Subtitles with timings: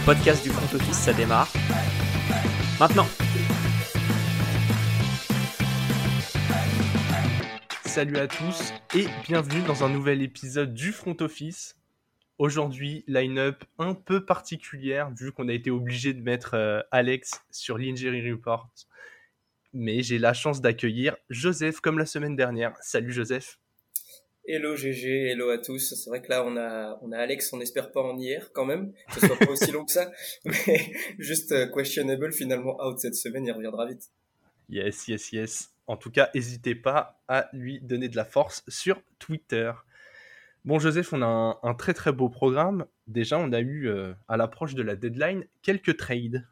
[0.00, 1.52] le podcast du front office, ça démarre.
[2.78, 3.06] Maintenant
[7.84, 11.76] Salut à tous et bienvenue dans un nouvel épisode du front office.
[12.38, 17.76] Aujourd'hui, line-up un peu particulière vu qu'on a été obligé de mettre euh, Alex sur
[17.76, 18.70] l'Injury Report.
[19.74, 22.74] Mais j'ai la chance d'accueillir Joseph comme la semaine dernière.
[22.80, 23.58] Salut Joseph.
[24.52, 25.94] Hello GG, hello à tous.
[25.94, 28.64] C'est vrai que là on a on a Alex, on n'espère pas en hier quand
[28.64, 30.10] même, que ce soit pas aussi long que ça,
[30.44, 34.10] mais juste euh, questionable finalement out cette semaine, il reviendra vite.
[34.68, 35.70] Yes, yes, yes.
[35.86, 39.70] En tout cas, n'hésitez pas à lui donner de la force sur Twitter.
[40.64, 42.86] Bon Joseph, on a un, très très beau programme.
[43.06, 46.44] Déjà, on a eu euh, à l'approche de la deadline quelques trades.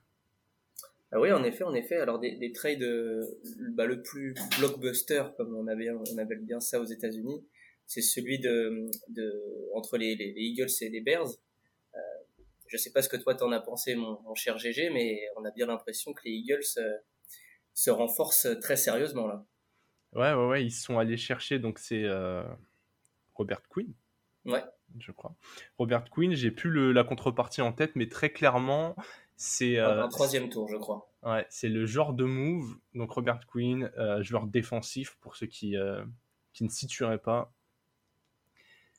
[1.11, 1.97] Ah oui, en effet, en effet.
[1.97, 3.25] Alors des, trades, euh,
[3.73, 7.43] bah, le plus blockbuster, comme on avait on avait bien ça aux États-Unis,
[7.89, 9.33] c'est celui de, de
[9.75, 11.31] entre les, les, Eagles et les Bears.
[11.95, 11.99] Euh,
[12.67, 15.45] je sais pas ce que toi t'en as pensé, mon, mon, cher GG, mais on
[15.45, 16.99] a bien l'impression que les Eagles euh,
[17.73, 19.45] se renforcent très sérieusement là.
[20.13, 22.43] Ouais, ouais, ouais, ils sont allés chercher, donc c'est euh,
[23.35, 23.93] Robert Quinn.
[24.45, 24.63] Ouais.
[24.99, 25.35] Je crois.
[25.79, 28.97] Robert Quinn, j'ai plus le, la contrepartie en tête, mais très clairement,
[29.37, 29.79] c'est.
[29.79, 31.11] Euh, un troisième tour, je crois.
[31.23, 32.79] Ouais, c'est le genre de move.
[32.95, 35.75] Donc Robert Quinn, joueur défensif pour ceux qui,
[36.53, 37.53] qui ne situeraient pas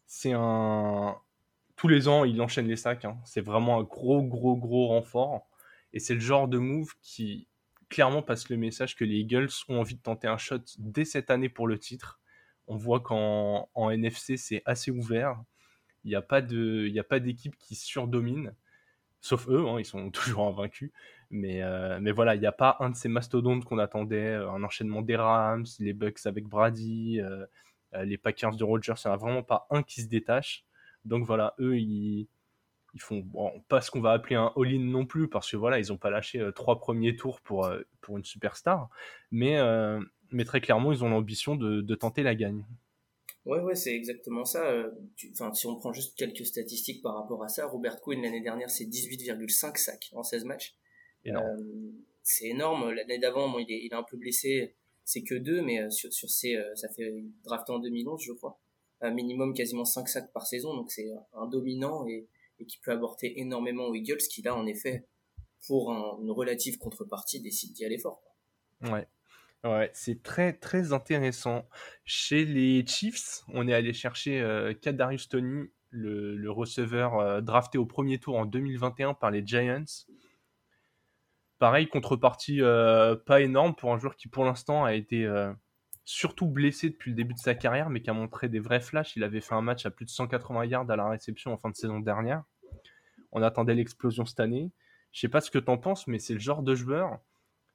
[0.10, 1.16] c'est un.
[1.76, 3.06] Tous les ans, il enchaîne les sacs.
[3.06, 3.18] Hein.
[3.26, 5.48] C'est vraiment un gros, gros, gros renfort.
[5.94, 7.48] Et c'est le genre de move qui
[7.90, 11.30] clairement passe le message que les Eagles ont envie de tenter un shot dès cette
[11.30, 12.20] année pour le titre.
[12.68, 15.42] On voit qu'en en NFC, c'est assez ouvert.
[16.04, 18.56] Il n'y a pas d'équipe qui surdomine,
[19.22, 20.92] sauf eux, hein, ils sont toujours invaincus.
[21.30, 24.64] Mais, euh, mais voilà, il n'y a pas un de ces mastodontes qu'on attendait, un
[24.64, 27.46] enchaînement des Rams, les Bucks avec Brady, euh,
[27.94, 30.66] les Packers de Rogers, il n'y en a vraiment pas un qui se détache.
[31.06, 32.28] Donc voilà, eux, ils,
[32.94, 33.26] ils font
[33.68, 36.10] pas ce qu'on va appeler un all-in non plus, parce que voilà, ils n'ont pas
[36.10, 38.90] lâché euh, trois premiers tours pour, euh, pour une superstar.
[39.32, 39.58] Mais,
[40.32, 42.66] mais très clairement, ils ont l'ambition de, de, tenter la gagne.
[43.46, 44.86] Ouais, ouais, c'est exactement ça.
[45.32, 48.70] Enfin, si on prend juste quelques statistiques par rapport à ça, Robert Quinn l'année dernière,
[48.70, 50.76] c'est 18,5 sacs en 16 matchs.
[52.22, 52.92] c'est énorme.
[52.92, 54.76] L'année d'avant, il, est, il est un peu blessé
[55.10, 58.60] c'est que deux, mais euh, sur, ces, euh, ça fait drafté en 2011, je crois,
[59.02, 62.28] un minimum quasiment 5 sacs par saison, donc c'est un dominant et,
[62.68, 65.08] qui peut apporter énormément aux Eagles, qui là, en effet,
[65.66, 68.22] pour une relative contrepartie, décide d'y aller fort.
[68.82, 69.08] Ouais.
[69.64, 71.68] Ouais, c'est très très intéressant.
[72.06, 78.20] Chez les Chiefs, on est allé chercher euh, Kadarius Tony, le, receveur drafté au premier
[78.20, 79.86] tour en 2021 par les Giants.
[81.60, 85.52] Pareil, contrepartie euh, pas énorme pour un joueur qui pour l'instant a été euh,
[86.06, 89.18] surtout blessé depuis le début de sa carrière, mais qui a montré des vrais flashs.
[89.18, 91.70] Il avait fait un match à plus de 180 yards à la réception en fin
[91.70, 92.44] de saison dernière.
[93.34, 94.72] On attendait l'explosion cette année.
[95.12, 97.20] Je sais pas ce que tu en penses, mais c'est le genre de joueur.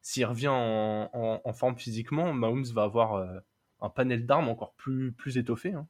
[0.00, 3.39] S'il revient en, forme physiquement, Mahomes va avoir euh,
[3.81, 5.73] un panel d'armes encore plus, plus étoffé.
[5.73, 5.87] Hein.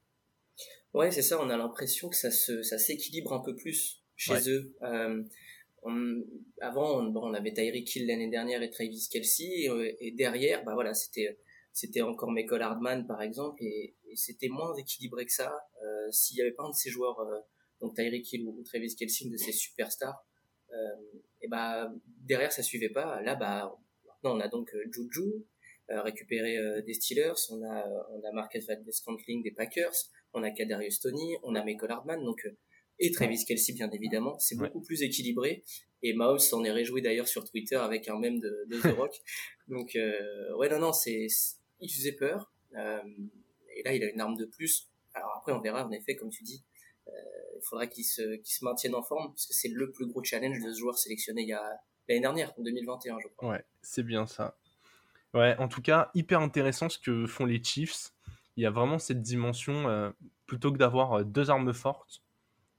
[0.95, 1.41] Ouais, c'est ça.
[1.41, 4.75] On a l'impression que ça s'équilibre un peu plus chez eux
[6.61, 10.75] avant, on, on avait Tyreek Hill l'année dernière et Travis Kelsey, euh, et, derrière, bah
[10.75, 11.39] voilà, c'était
[11.73, 15.53] c'était encore Michael Hardman par exemple, et, c'était moins équilibré que ça.
[15.83, 17.41] Euh, S'il y avait pas un de ces joueurs, euh,
[17.81, 20.25] donc Tyreek Hill ou Travis Kelsey, de ces superstars,
[20.73, 23.21] euh, et bah derrière ça suivait pas.
[23.23, 25.45] Là, bah maintenant on a donc euh, Juju
[25.89, 26.57] récupéré
[26.87, 29.93] des Steelers, on a on a Marcus Valdez-Scantling des Packers,
[30.33, 32.49] on a Kadarius Tony, on a Michael Hardman, donc
[32.99, 34.39] et Travis Kelsey bien évidemment.
[34.39, 35.65] C'est beaucoup plus équilibré
[36.03, 39.13] et Maus s'en est réjoui d'ailleurs sur Twitter avec un mème de, de The Rock.
[39.69, 41.27] Donc euh, ouais non non c'est
[41.81, 43.01] il faisait peur euh,
[43.77, 44.91] et là il a une arme de plus.
[45.15, 46.65] Alors après on verra en effet comme tu dis
[47.09, 47.11] euh,
[47.57, 50.23] il faudra qu'il se qu'il se maintienne en forme parce que c'est le plus gros
[50.23, 53.51] challenge de ce joueur sélectionné il y a l'année dernière en 2021 je crois.
[53.51, 54.57] Ouais c'est bien ça.
[55.33, 58.13] Ouais en tout cas hyper intéressant ce que font les Chiefs.
[58.57, 60.11] Il y a vraiment cette dimension euh,
[60.47, 62.23] plutôt que d'avoir euh, deux armes fortes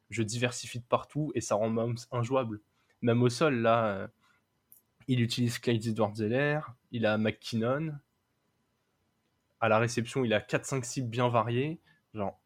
[0.10, 2.62] je diversifie de partout et ça rend Mahomes injouable.
[3.02, 4.08] Même au sol, là, euh,
[5.08, 6.60] il utilise Clyde Edwards-Zeller,
[6.92, 7.94] il a McKinnon.
[9.60, 11.80] À la réception, il a 4-5 cibles bien variés.
[12.14, 12.40] Genre,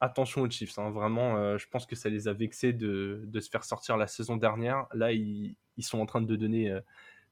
[0.00, 0.90] attention aux Chiefs, hein.
[0.90, 4.06] vraiment, euh, je pense que ça les a vexés de, de, se faire sortir la
[4.06, 4.86] saison dernière.
[4.94, 6.80] Là, ils, ils sont en train de donner euh,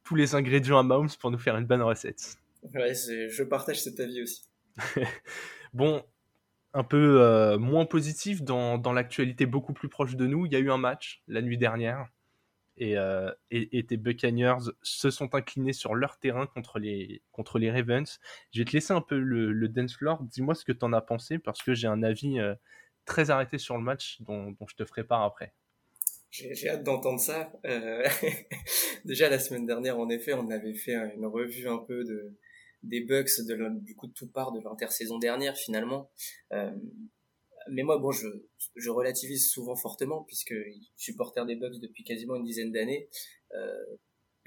[0.05, 2.37] tous les ingrédients à Mahomes pour nous faire une bonne recette.
[2.75, 4.49] Ouais, je partage cet avis aussi.
[5.73, 6.05] bon,
[6.79, 10.47] un peu euh, moins positif dans, dans l'actualité beaucoup plus proche de nous.
[10.47, 12.07] Il y a eu un match la nuit dernière
[12.77, 17.73] et, euh, et, tes Buccaneers se sont inclinés sur leur terrain contre les, contre les
[17.73, 18.21] Ravens.
[18.53, 20.23] Je vais te laisser un peu le, le dance floor.
[20.23, 22.55] Dis-moi ce que tu en as pensé parce que j'ai un avis euh,
[23.05, 25.53] très arrêté sur le match dont, dont, je te ferai part après.
[26.31, 27.51] J'ai hâte d'entendre ça.
[27.65, 28.07] Euh,
[29.05, 32.33] déjà la semaine dernière, en effet, on avait fait une revue un peu de
[32.83, 36.11] des Bucks de du coup de tout part de l'intersaison dernière finalement.
[36.53, 36.71] Euh,
[37.71, 38.29] mais moi, bon, je,
[38.77, 40.55] je relativise souvent fortement puisque
[40.97, 43.09] supporter des Bucks depuis quasiment une dizaine d'années.
[43.55, 43.85] Euh,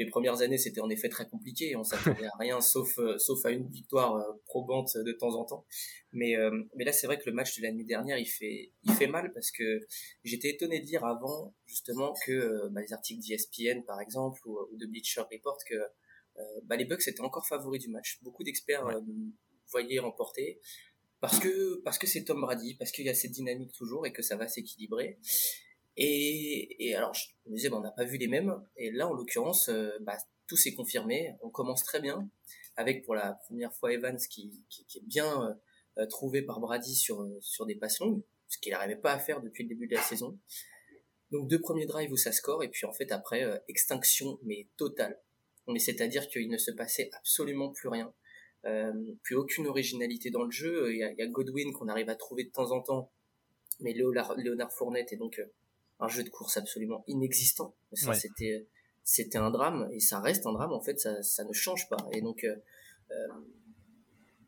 [0.01, 1.75] les premières années, c'était en effet très compliqué.
[1.75, 5.45] On s'attendait à rien, sauf euh, sauf à une victoire euh, probante de temps en
[5.45, 5.65] temps.
[6.11, 8.71] Mais euh, mais là, c'est vrai que le match de la nuit dernière, il fait
[8.83, 9.79] il fait mal parce que
[10.23, 14.85] j'étais étonné de lire avant justement que bah, les articles d'ESPN par exemple ou, de
[14.87, 15.75] Bleacher Report que
[16.63, 18.19] bah, les Bucks étaient encore favoris du match.
[18.21, 18.85] Beaucoup d'experts
[19.71, 20.59] voyaient remporter
[21.19, 24.11] parce que parce que c'est Tom Brady, parce qu'il y a cette dynamique toujours et
[24.11, 25.19] que ça va s'équilibrer.
[25.97, 28.53] Et, et alors, je me disais, on n'a pas vu les mêmes.
[28.77, 30.17] Et là, en l'occurrence, euh, bah,
[30.47, 31.35] tout s'est confirmé.
[31.41, 32.29] On commence très bien,
[32.75, 35.57] avec pour la première fois Evans qui, qui, qui est bien
[35.97, 39.41] euh, trouvé par Brady sur, sur des passes longues, ce qu'il n'arrivait pas à faire
[39.41, 40.39] depuis le début de la saison.
[41.31, 44.67] Donc deux premiers drives où ça score, et puis en fait après, euh, extinction, mais
[44.77, 45.21] totale.
[45.67, 48.13] Mais c'est-à-dire qu'il ne se passait absolument plus rien.
[48.65, 48.93] Euh,
[49.23, 50.91] plus aucune originalité dans le jeu.
[50.93, 53.11] Il y a, il y a Godwin qu'on arrive à trouver de temps en temps,
[53.79, 55.41] mais Léonard, Léonard Fournette est donc
[56.01, 57.75] un jeu de course absolument inexistant.
[57.93, 58.67] Ça, c'était,
[59.03, 60.73] c'était un drame et ça reste un drame.
[60.73, 62.09] En fait, ça, ça ne change pas.
[62.11, 62.55] Et donc, euh,
[63.11, 63.27] euh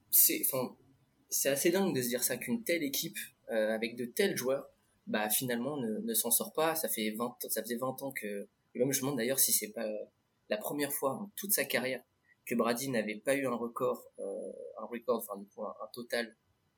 [0.09, 0.75] c'est, enfin,
[1.29, 3.17] c'est assez dingue de se dire ça qu'une telle équipe
[3.51, 4.69] euh, avec de tels joueurs,
[5.07, 6.75] bah finalement ne, ne s'en sort pas.
[6.75, 9.51] Ça fait 20, ça faisait 20 ans que, et même je me demande d'ailleurs si
[9.51, 9.89] c'est pas
[10.53, 12.03] la première fois en toute sa carrière
[12.45, 16.35] que Brady n'avait pas eu un record, euh, un record, enfin du coup un, total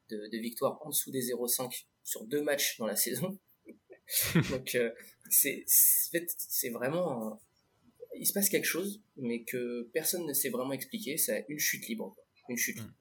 [0.10, 3.38] de, victoires en dessous des 0,5 sur deux matchs dans la saison.
[4.52, 4.92] Donc euh,
[5.30, 7.42] c'est vraiment
[8.18, 11.18] il se passe quelque chose, mais que personne ne sait vraiment expliquer.
[11.18, 12.16] C'est une chute libre,
[12.48, 12.80] une chute.
[12.80, 12.94] Hmm.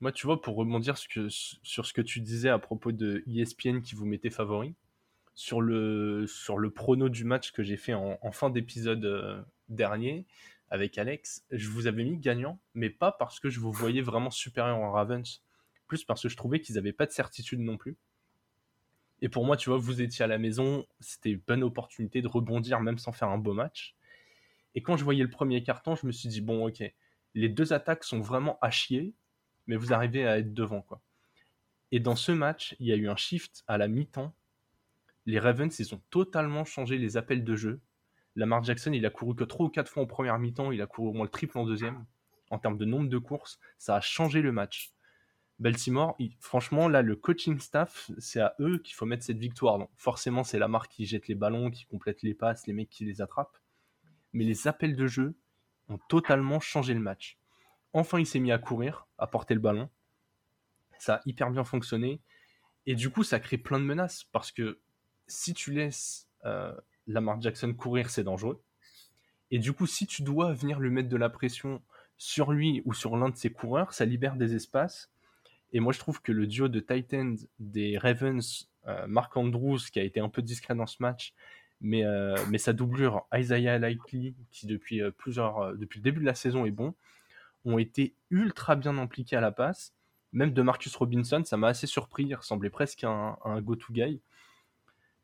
[0.00, 3.94] Moi, tu vois, pour rebondir sur ce que tu disais à propos de ESPN qui
[3.94, 4.74] vous mettait favori,
[5.34, 10.26] sur le, sur le prono du match que j'ai fait en, fin d'épisode euh, dernier
[10.70, 14.30] avec Alex, je vous avais mis gagnant, mais pas parce que je vous voyais vraiment
[14.30, 15.42] supérieur en Ravens,
[15.86, 17.96] plus parce que je trouvais qu'ils n'avaient pas de certitude non plus.
[19.20, 22.28] Et pour moi, tu vois, vous étiez à la maison, c'était une bonne opportunité de
[22.28, 23.94] rebondir même sans faire un beau match.
[24.74, 26.82] Et quand je voyais le premier carton, je me suis dit, bon, ok,
[27.34, 29.14] les deux attaques sont vraiment à chier,
[29.66, 31.00] mais vous arrivez à être devant, quoi.
[31.92, 34.34] Et dans ce match, il y a eu un shift à la mi-temps.
[35.26, 37.80] Les Ravens, ils ont totalement changé les appels de jeu.
[38.36, 40.86] Lamar Jackson, il a couru que 3 ou 4 fois en première mi-temps, il a
[40.86, 42.06] couru au moins le triple en deuxième.
[42.50, 44.92] En termes de nombre de courses, ça a changé le match.
[45.58, 49.86] Baltimore, franchement, là, le coaching staff, c'est à eux qu'il faut mettre cette victoire.
[49.96, 53.04] Forcément, c'est la marque qui jette les ballons, qui complète les passes, les mecs qui
[53.04, 53.58] les attrapent.
[54.32, 55.34] Mais les appels de jeu
[55.88, 57.38] ont totalement changé le match.
[57.92, 59.88] Enfin, il s'est mis à courir, à porter le ballon.
[60.98, 62.20] Ça a hyper bien fonctionné.
[62.86, 64.24] Et du coup, ça crée plein de menaces.
[64.24, 64.80] Parce que
[65.26, 66.74] si tu laisses euh,
[67.06, 68.62] Lamar Jackson courir, c'est dangereux.
[69.50, 71.82] Et du coup, si tu dois venir lui mettre de la pression
[72.16, 75.12] sur lui ou sur l'un de ses coureurs, ça libère des espaces
[75.72, 79.98] et moi, je trouve que le duo de Titans des Ravens, euh, Mark Andrews, qui
[79.98, 81.32] a été un peu discret dans ce match,
[81.80, 85.10] mais, euh, sa doublure Isaiah Likely, qui depuis, euh,
[85.76, 86.94] depuis le début de la saison est bon,
[87.64, 89.94] ont été ultra bien impliqués à la passe.
[90.32, 94.20] Même de Marcus Robinson, ça m'a assez surpris, il ressemblait presque à un, go-to guy.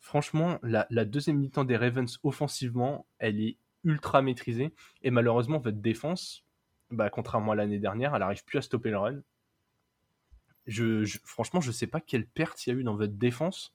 [0.01, 4.73] Franchement, la, deuxième mi-temps des Ravens offensivement, elle est ultra maîtrisée.
[5.03, 6.45] Et malheureusement, votre défense,
[6.91, 9.23] bah, contrairement à l'année dernière, elle n'arrive plus à stopper le run
[10.69, 13.75] je, je, franchement, je sais pas quelle perte il y a eu dans votre défense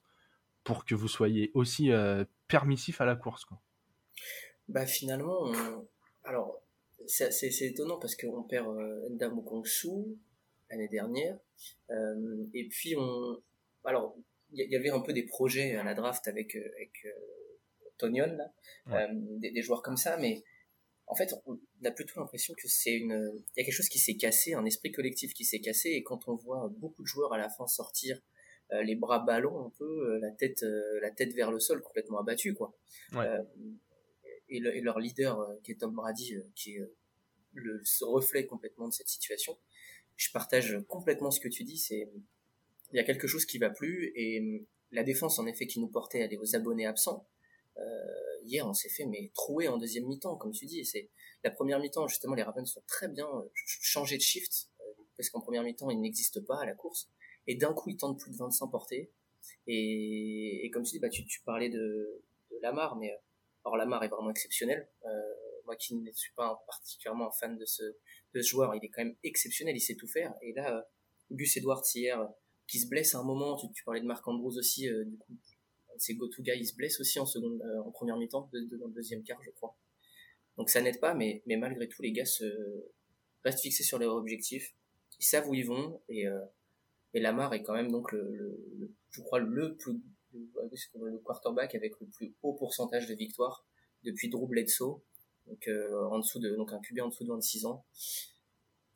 [0.62, 3.46] pour que vous soyez aussi euh, permissif à la course.
[4.68, 5.52] Bah finalement,
[6.22, 6.62] alors
[7.06, 9.64] c'est étonnant parce qu'on perd euh, Ndamo
[10.70, 11.36] l'année dernière,
[11.90, 13.42] euh, et puis on,
[14.54, 17.06] il y, avait un peu des projets à la draft avec euh, avec
[17.98, 18.36] Tonion
[18.86, 20.42] là, des, des, joueurs comme ça, mais
[21.06, 23.98] en fait, on a plutôt l'impression que c'est une, il y a quelque chose qui
[23.98, 27.32] s'est cassé, un esprit collectif qui s'est cassé, et quand on voit beaucoup de joueurs
[27.32, 28.20] à la fin sortir
[28.72, 31.82] euh, les bras ballants un peu, euh, la tête, euh, la tête vers le sol,
[31.82, 32.74] complètement abattu, quoi.
[34.48, 36.82] Et, et, leur leader, qui est Tom Brady, qui est
[37.54, 39.58] le reflet complètement de cette situation.
[40.16, 41.78] Je partage complètement ce que tu dis.
[41.78, 42.10] C'est,
[42.94, 45.88] il y a quelque chose qui va plus, et la défense, en effet, qui nous
[45.88, 47.26] portait, elle est aux abonnés absents.
[47.76, 47.82] Euh,
[48.44, 50.84] hier, on s'est fait mais trouer en deuxième mi-temps, comme tu dis.
[50.84, 51.10] C'est
[51.42, 54.84] la première mi-temps, justement, les Ravens sont très bien euh, changés de shift euh,
[55.16, 57.10] parce qu'en première mi-temps, ils n'existent pas à la course.
[57.48, 59.10] Et d'un coup, ils tentent plus de 25 portées.
[59.66, 62.22] Et, et comme tu dis, bah, tu, tu parlais de,
[62.52, 63.12] de Lamar, mais
[63.64, 64.88] alors Lamar est vraiment exceptionnel.
[65.04, 65.10] Euh,
[65.64, 69.02] moi qui ne suis pas particulièrement fan de ce, de ce joueur, il est quand
[69.02, 70.32] même exceptionnel, il sait tout faire.
[70.42, 70.88] Et là,
[71.32, 72.28] Gus Edwards hier,
[72.66, 75.32] qui se blesse à un moment, tu, parlais de Marc Andrews aussi, du coup,
[75.98, 79.22] ses go-to guys il se blesse aussi en seconde, en première mi-temps, dans le deuxième
[79.22, 79.76] quart, je crois.
[80.56, 82.44] Donc ça n'aide pas, mais, mais malgré tout, les gars se
[83.44, 84.74] restent fixés sur leur objectif.
[85.20, 86.26] Ils savent où ils vont et,
[87.14, 88.58] et Lamar est quand même donc le,
[89.10, 90.00] je crois le plus
[90.94, 93.64] le quarterback avec le plus haut pourcentage de victoires
[94.02, 95.00] depuis Drew Bledsoe,
[95.46, 95.70] donc
[96.10, 97.84] en dessous de donc un QB en dessous de 26 ans.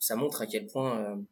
[0.00, 1.25] Ça montre à quel point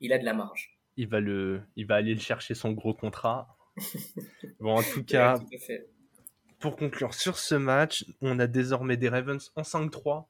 [0.00, 0.79] il a de la marge.
[1.00, 3.56] Il va le, il va aller le chercher son gros contrat.
[4.60, 5.40] bon, en tout cas,
[6.58, 10.26] pour conclure sur ce match, on a désormais des Ravens en 5-3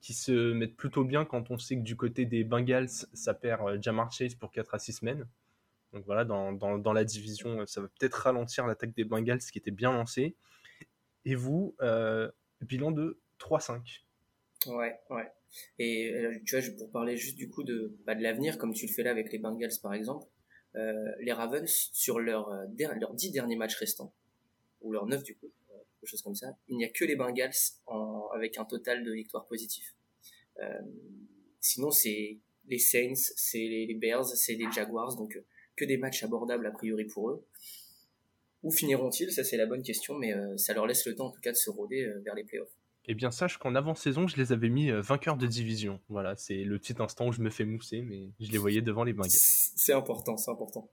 [0.00, 3.68] qui se mettent plutôt bien quand on sait que du côté des Bengals, ça perd
[3.68, 5.28] euh, Jamar Chase pour 4 à 6 semaines.
[5.92, 9.58] Donc voilà, dans, dans, dans la division, ça va peut-être ralentir l'attaque des Bengals qui
[9.58, 10.34] était bien lancée.
[11.26, 12.28] Et vous, euh,
[12.60, 14.02] bilan de 3-5.
[14.66, 15.30] Ouais, ouais.
[15.78, 18.86] Et euh, tu vois, pour parler juste du coup de, bah, de l'avenir, comme tu
[18.86, 20.26] le fais là avec les Bengals par exemple,
[20.76, 22.66] euh, les Ravens, sur leurs euh,
[23.00, 24.12] leurs 10 derniers matchs restants,
[24.80, 25.50] ou leurs 9 du coup,
[26.00, 27.52] quelque chose comme ça, il n'y a que les Bengals
[27.86, 29.92] en, avec un total de victoires positives.
[31.60, 35.40] sinon, c'est les Saints, c'est les, Bears, c'est les Jaguars, donc
[35.76, 37.46] que des matchs abordables a priori pour eux.
[38.62, 39.32] Où finiront-ils?
[39.32, 41.56] Ça, c'est la bonne question, mais ça leur laisse le temps en tout cas de
[41.56, 42.77] se rôder vers les playoffs.
[43.10, 45.98] Eh bien, sache qu'en avant-saison, je les avais mis euh, vainqueurs de division.
[46.10, 49.02] Voilà, c'est le petit instant où je me fais mousser, mais je les voyais devant
[49.02, 49.30] les Bengals.
[49.30, 50.90] C'est important, c'est important.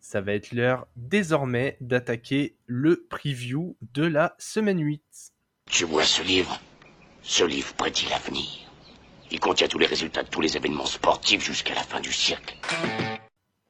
[0.00, 5.02] Ça va être l'heure désormais d'attaquer le preview de la semaine 8.
[5.70, 6.58] Tu vois ce livre
[7.20, 8.48] Ce livre prédit l'avenir.
[9.30, 12.56] Il contient tous les résultats de tous les événements sportifs jusqu'à la fin du siècle.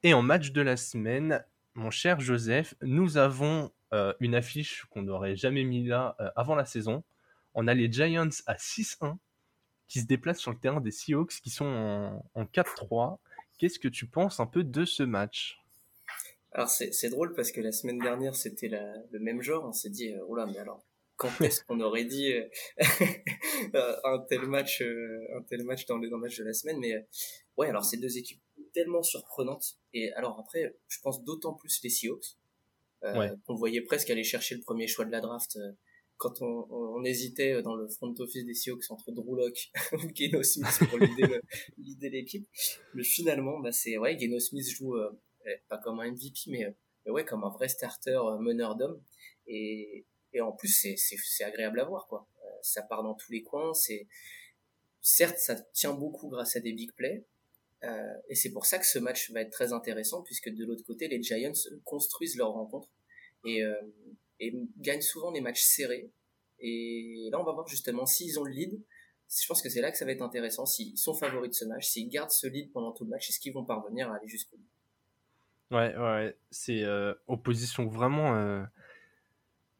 [0.03, 5.01] Et en match de la semaine, mon cher Joseph, nous avons euh, une affiche qu'on
[5.01, 7.03] n'aurait jamais mis là euh, avant la saison
[7.53, 9.17] on a les Giants à 6-1
[9.87, 11.65] qui se déplacent sur le terrain des Seahawks qui sont
[12.35, 13.17] en, 4-3.
[13.57, 15.57] Qu'est-ce que tu penses un peu de ce match?
[16.51, 19.65] Alors c'est drôle parce que la semaine dernière c'était le même genre.
[19.65, 20.83] On s'est dit, oh là, mais alors
[21.19, 22.31] quand est-ce qu'on aurait dit
[23.75, 26.79] euh, un tel match, euh, un tel match dans le, match de la semaine?
[26.79, 27.05] Mais
[27.57, 28.41] ouais, alors ces deux équipes
[28.73, 29.77] tellement surprenantes.
[29.93, 32.37] Et alors après, je pense d'autant plus les Seahawks.
[33.03, 35.57] Euh, On voyait presque aller chercher le premier choix de la draft
[36.19, 40.43] quand on, on, hésitait dans le front office des Seahawks entre Drew Locke ou Geno
[40.43, 42.47] Smith pour l'idée l'équipe,
[42.93, 45.09] mais finalement, bah c'est ouais, Geno Smith joue euh,
[45.47, 46.71] eh, pas comme un MVP, mais, euh,
[47.05, 49.01] mais, ouais, comme un vrai starter euh, meneur d'hommes.
[49.47, 52.27] Et, et en plus, c'est, agréable à voir, quoi.
[52.61, 53.73] ça part dans tous les coins.
[53.73, 54.07] C'est
[55.01, 57.25] certes, ça tient beaucoup grâce à des big plays.
[57.83, 60.83] Euh, et c'est pour ça que ce match va être très intéressant, puisque de l'autre
[60.83, 62.89] côté, les Giants construisent leur rencontre.
[63.45, 63.75] Et, euh,
[64.39, 66.11] et gagnent souvent des matchs serrés.
[66.59, 68.79] Et là, on va voir justement s'ils ont le lead.
[69.29, 70.65] Je pense que c'est là que ça va être intéressant.
[70.65, 73.39] S'ils sont favoris de ce match, s'ils gardent ce lead pendant tout le match, est-ce
[73.39, 75.75] qu'ils vont parvenir à aller jusqu'au bout?
[75.75, 78.63] Ouais, ouais, c'est euh, opposition vraiment, euh,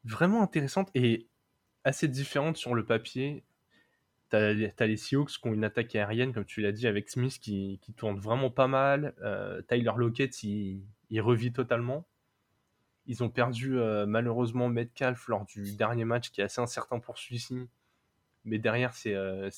[0.04, 1.26] vraiment intéressante et
[1.82, 3.42] assez différente sur le papier.
[4.28, 7.40] T'as as les Seahawks qui ont une attaque aérienne, comme tu l'as dit, avec Smith
[7.40, 9.16] qui, tourne vraiment pas mal.
[9.22, 10.84] Euh, Tyler Lockett, il
[11.20, 12.06] revit totalement.
[13.10, 17.18] Ils ont perdu euh, malheureusement Metcalf lors du dernier match qui est assez incertain pour
[17.18, 17.68] celui-ci.
[18.44, 19.50] Mais derrière, c'est euh,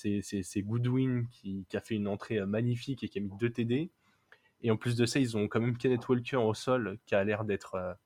[0.56, 3.90] Goodwin qui, a fait une entrée euh, magnifique et qui a mis 2 TD.
[4.62, 7.23] Et en plus de ça, ils ont quand même Kenneth Walker au sol qui a
[7.25, 7.99] l'air d'être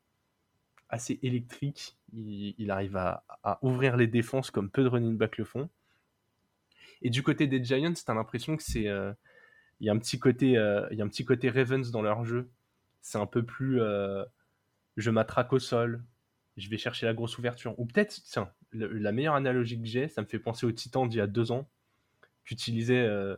[0.88, 1.97] assez électrique.
[2.12, 3.23] Il, arrive à,
[3.62, 5.71] ouvrir les défenses comme peu de running back le font.
[7.03, 8.87] Et du côté des Giants, t'as l'impression que c'est
[9.79, 10.49] il y a un petit côté
[10.91, 12.50] il y a un petit côté Ravens dans leur jeu.
[13.00, 13.79] C'est un peu plus
[14.97, 16.03] je m'attraque au sol,
[16.57, 17.79] je vais chercher la grosse ouverture.
[17.79, 21.19] Ou peut-être, tiens, la meilleure analogie que j'ai, ça me fait penser au Titan d'il
[21.19, 21.69] y a deux ans,
[22.47, 23.37] qui utilisait euh,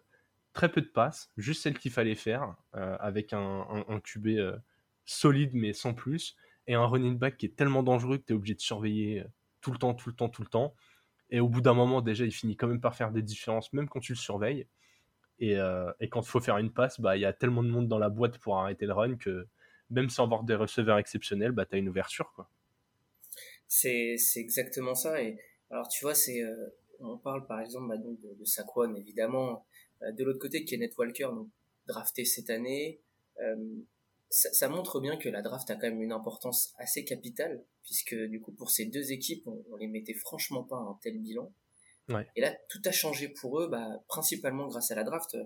[0.52, 4.56] très peu de passes, juste celles qu'il fallait faire, euh, avec un, un, QB euh,
[5.04, 6.36] solide mais sans plus,
[6.66, 9.24] et un running back qui est tellement dangereux que tu es obligé de surveiller
[9.60, 10.74] tout le temps, tout le temps, tout le temps.
[11.30, 13.88] Et au bout d'un moment, déjà, il finit quand même par faire des différences, même
[13.88, 14.66] quand tu le surveilles.
[15.40, 15.56] Et,
[16.00, 17.98] et quand il faut faire une passe, bah, il y a tellement de monde dans
[17.98, 19.46] la boîte pour arrêter le run que
[19.90, 22.32] même sans avoir des receveurs exceptionnels, bah, tu as une ouverture.
[22.34, 22.48] quoi.
[23.66, 25.22] C'est, c'est exactement ça.
[25.22, 25.38] Et
[25.70, 26.68] alors, tu vois, c'est, euh,
[27.00, 29.66] on parle par exemple bah, donc, de, de Saquon, évidemment.
[30.02, 31.48] Euh, de l'autre côté, Kenneth Walker, donc,
[31.86, 33.00] drafté cette année.
[33.40, 33.56] Euh,
[34.30, 38.14] ça, ça, montre bien que la draft a quand même une importance assez capitale, puisque
[38.14, 41.18] du coup, pour ces deux équipes, on, on les mettait franchement pas à un tel
[41.18, 41.50] bilan.
[42.10, 42.26] Ouais.
[42.36, 45.36] Et là, tout a changé pour eux, bah, principalement grâce à la draft.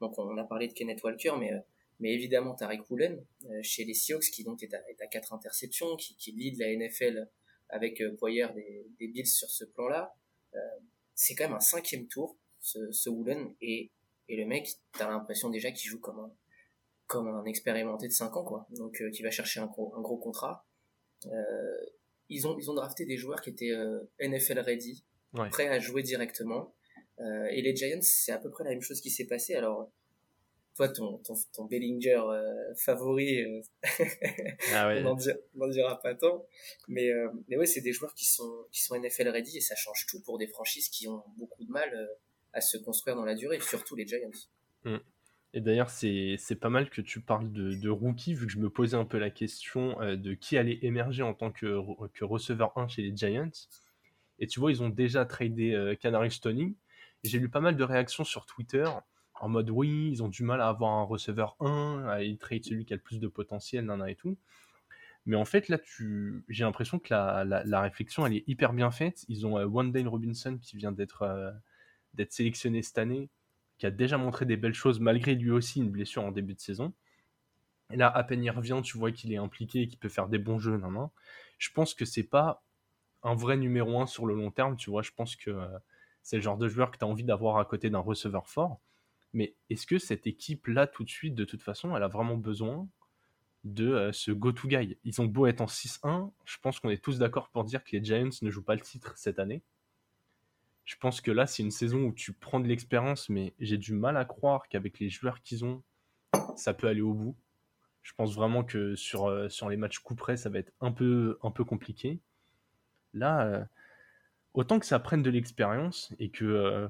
[0.00, 1.52] Donc, on a parlé de Kenneth Walker, mais
[2.00, 5.32] mais évidemment Tariq Woolen euh, chez les Seahawks qui donc est à, est à 4
[5.32, 7.28] interceptions, qui, qui lead la NFL
[7.68, 10.14] avec euh, Poyer des, des Bills sur ce plan-là.
[10.54, 10.58] Euh,
[11.14, 13.92] c'est quand même un cinquième tour, ce, ce Woolen, et,
[14.28, 16.32] et le mec, t'as l'impression déjà qu'il joue comme un,
[17.06, 18.66] comme un expérimenté de 5 ans, quoi.
[18.70, 20.66] Donc, qui va chercher un gros, un gros contrat.
[22.28, 23.72] ils ont ils ont drafté des joueurs qui étaient
[24.20, 25.04] NFL ready,
[25.50, 26.74] prêts à jouer directement.
[27.18, 29.54] et les Giants, c'est à peu près la même chose qui s'est passé.
[29.54, 29.92] Alors
[30.74, 32.22] toi, ton, ton, ton Bellinger
[32.76, 33.44] favori,
[34.72, 35.02] ah ouais.
[35.04, 35.16] on
[35.54, 36.46] n'en dira, pas tant.
[36.88, 37.10] Mais,
[37.48, 40.22] mais ouais, c'est des joueurs qui sont, qui sont NFL ready et ça change tout
[40.22, 42.08] pour des franchises qui ont beaucoup de mal
[42.52, 44.30] à se construire dans la durée, surtout les Giants.
[44.84, 44.96] Mm.
[45.52, 48.70] Et d'ailleurs, c'est pas mal que tu parles de, de, rookie, vu que je me
[48.70, 51.80] posais un peu la question euh, de qui allait émerger en tant que,
[52.14, 53.50] que, receveur 1 chez les Giants.
[54.38, 56.74] Et tu vois, ils ont déjà tradé euh, Canary Stoney.
[57.24, 58.88] J'ai lu pas mal de réactions sur Twitter
[59.40, 62.84] en mode oui, ils ont du mal à avoir un receveur 1, à trade celui
[62.84, 64.36] qui a le plus de potentiel, nan, et tout.
[65.26, 65.78] Mais en fait, là,
[66.48, 69.24] j'ai l'impression que la, réflexion, elle est hyper bien faite.
[69.28, 71.50] Ils ont euh, Robinson qui vient d'être euh,
[72.14, 73.30] d'être sélectionné cette année,
[73.78, 76.60] qui a déjà montré des belles choses malgré lui aussi une blessure en début de
[76.60, 76.92] saison.
[77.92, 80.28] Et là, à peine il revient, tu vois qu'il est impliqué et qu'il peut faire
[80.28, 80.76] des bons jeux.
[80.78, 81.10] Non,
[81.58, 82.62] Je pense que c'est pas
[83.22, 85.02] un vrai numéro 1 sur le long terme, tu vois.
[85.02, 85.78] Je pense que euh,
[86.22, 88.80] c'est le genre de joueur que tu as envie d'avoir à côté d'un receveur fort.
[89.32, 92.88] Mais est-ce que cette équipe-là, tout de suite, de toute façon, elle a vraiment besoin
[93.64, 94.98] de euh, ce go-to guy?
[95.04, 97.96] Ils ont beau être en 6-1, je pense qu'on est tous d'accord pour dire que
[97.96, 99.62] les Giants ne jouent pas le titre cette année
[100.90, 103.92] je pense que là, c'est une saison où tu prends de l'expérience, mais j'ai du
[103.92, 105.84] mal à croire qu'avec les joueurs qu'ils ont,
[106.56, 107.36] ça peut aller au bout.
[108.02, 111.38] Je pense vraiment que sur, euh, les matchs coup près, ça va être un peu,
[111.44, 112.18] un peu compliqué.
[113.14, 113.64] Là, euh,
[114.52, 116.88] autant que ça prenne de l'expérience et que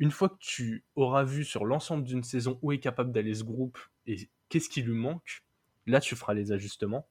[0.00, 3.44] une fois que tu auras vu sur l'ensemble d'une saison où est capable d'aller ce
[3.44, 5.44] groupe et qu'est-ce qui lui manque,
[5.86, 7.06] là tu feras les ajustements.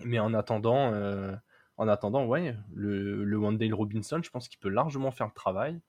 [0.00, 0.94] Mais en attendant,
[1.76, 5.80] en attendant, ouais, le, le Wendell Robinson, je pense qu'il peut largement faire le travail.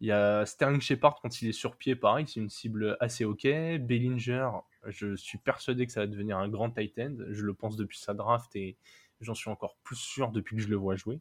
[0.00, 3.26] Il y a Sterling Shepard quand il est sur pied, pareil, c'est une cible assez
[3.26, 3.42] ok.
[3.42, 4.48] Bellinger,
[4.86, 7.16] je suis persuadé que ça va devenir un grand tight end.
[7.28, 8.78] Je le pense depuis sa draft et
[9.20, 11.20] j'en suis encore plus sûr depuis que je le vois jouer.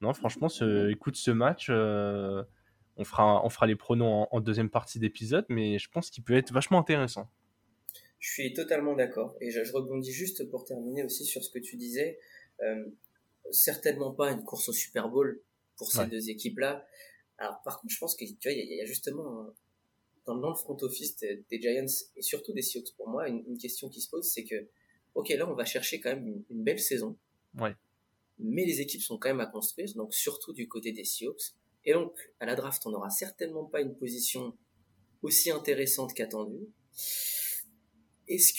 [0.00, 0.48] Non, franchement,
[0.88, 2.42] écoute, ce match, euh,
[2.98, 6.36] on, fera, on fera les pronoms en, deuxième partie d'épisode, mais je pense qu'il peut
[6.36, 7.30] être vachement intéressant.
[8.18, 9.36] Je suis totalement d'accord.
[9.40, 12.18] Et je, je, rebondis juste pour terminer aussi sur ce que tu disais.
[12.62, 12.84] Euh,
[13.50, 15.40] certainement pas une course au Super Bowl
[15.76, 16.86] pour ces deux équipes-là.
[17.38, 19.54] Alors par contre, je pense qu'il y, y, a justement
[20.26, 24.00] dans, le front office des, Giants et surtout des Seahawks pour moi une, question qui
[24.00, 24.68] se pose, c'est que
[25.14, 27.16] ok là on va chercher quand même une, belle saison.
[27.58, 27.74] Ouais.
[28.38, 31.54] Mais les équipes sont quand même à construire, donc surtout du côté des Seahawks.
[31.88, 34.54] Et donc à la draft, on n'aura certainement pas une position
[35.22, 36.68] aussi intéressante qu'attendue.
[38.28, 38.52] Est-ce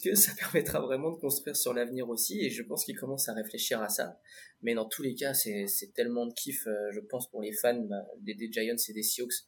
[0.00, 2.42] que, ça permettra vraiment de construire sur l'avenir aussi?
[2.42, 4.18] Et je pense qu'ils commencent à réfléchir à ça.
[4.62, 7.78] Mais dans tous les cas, c'est, tellement de kiff, euh, je pense, pour les fans
[7.82, 9.44] bah, des, Giants et des Seahawks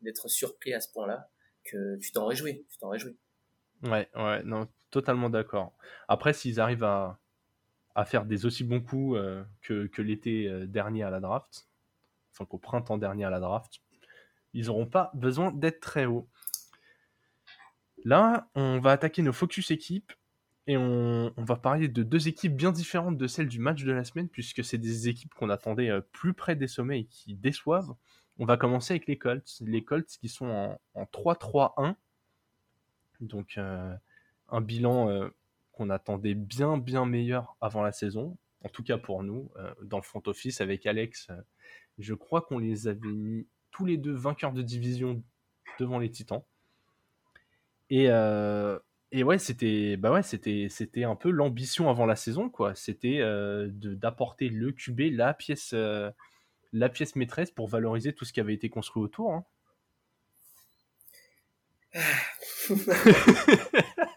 [0.00, 1.30] d'être surpris à ce point-là
[1.62, 2.64] que tu t'en réjouis.
[2.70, 2.90] Tu t'en.
[2.90, 5.76] Ouais, ouais, non, totalement d'accord.
[6.08, 7.20] Après, s'ils arrivent à,
[8.06, 11.66] faire des aussi bons coups euh, que, que l'été euh, dernier à la draft,
[12.36, 13.80] enfin qu'au printemps dernier à la draft,
[14.52, 16.28] ils n'auront pas besoin d'être très hauts.
[18.04, 20.12] Là, on va attaquer nos focus équipes
[20.68, 24.04] et on, va parler de deux équipes bien différentes de celles du match de la
[24.04, 27.94] semaine, puisque c'est des équipes qu'on attendait euh, plus près des sommets et qui déçoivent.
[28.38, 29.60] On va commencer avec les Colts.
[29.60, 31.94] Les Colts qui sont en, 3-3-1.
[33.20, 33.94] Donc euh,
[34.48, 35.28] un bilan euh,
[35.72, 38.36] qu'on attendait bien bien meilleur avant la saison.
[38.64, 39.50] En tout cas pour nous,
[39.82, 41.28] dans le front office avec Alex,
[41.98, 45.22] je crois qu'on les avait mis tous les deux vainqueurs de division
[45.78, 46.42] devant les Titans.
[47.90, 48.78] Et, euh,
[49.12, 52.74] et ouais, c'était bah ouais, c'était c'était un peu l'ambition avant la saison quoi.
[52.74, 56.10] C'était euh, d'apporter le QB, la pièce euh,
[56.72, 59.32] la pièce maîtresse pour valoriser tout ce qui avait été construit autour.
[59.34, 59.44] Hein.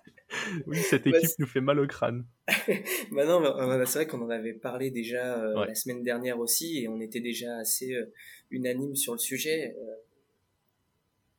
[0.67, 2.25] oui, cette bah, équipe nous fait mal au crâne.
[3.12, 6.88] bah non, bah, c'est vrai qu'on en avait parlé déjà la semaine dernière aussi et
[6.88, 7.95] on était déjà assez
[8.52, 9.75] unanime sur le sujet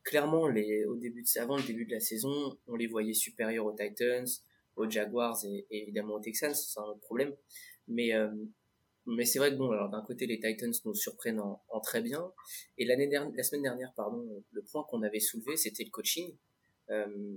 [0.03, 3.65] clairement, les, au début de, avant le début de la saison, on les voyait supérieurs
[3.65, 4.27] aux Titans,
[4.75, 7.33] aux Jaguars et, évidemment aux Texans, c'est un autre problème.
[7.87, 8.29] Mais, euh,
[9.05, 12.31] mais c'est vrai que bon, alors d'un côté, les Titans nous surprennent en, très bien.
[12.77, 16.35] Et l'année dernière, la semaine dernière, pardon, le point qu'on avait soulevé, c'était le coaching.
[16.89, 17.35] Euh,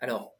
[0.00, 0.36] alors,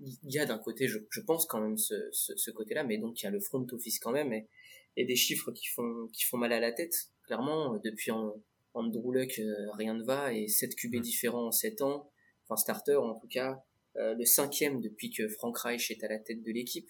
[0.00, 2.98] il y a d'un côté, je, je, pense quand même ce, ce, ce côté-là, mais
[2.98, 4.48] donc il y a le front office quand même et,
[4.96, 6.94] et des chiffres qui font qui font mal à la tête.
[7.24, 8.34] Clairement, depuis en,
[8.74, 12.10] Andrew Luck, euh, rien ne va, et 7 QB différents en 7 ans,
[12.44, 13.62] enfin starter en tout cas,
[13.96, 16.88] euh, le cinquième depuis que Frank Reich est à la tête de l'équipe.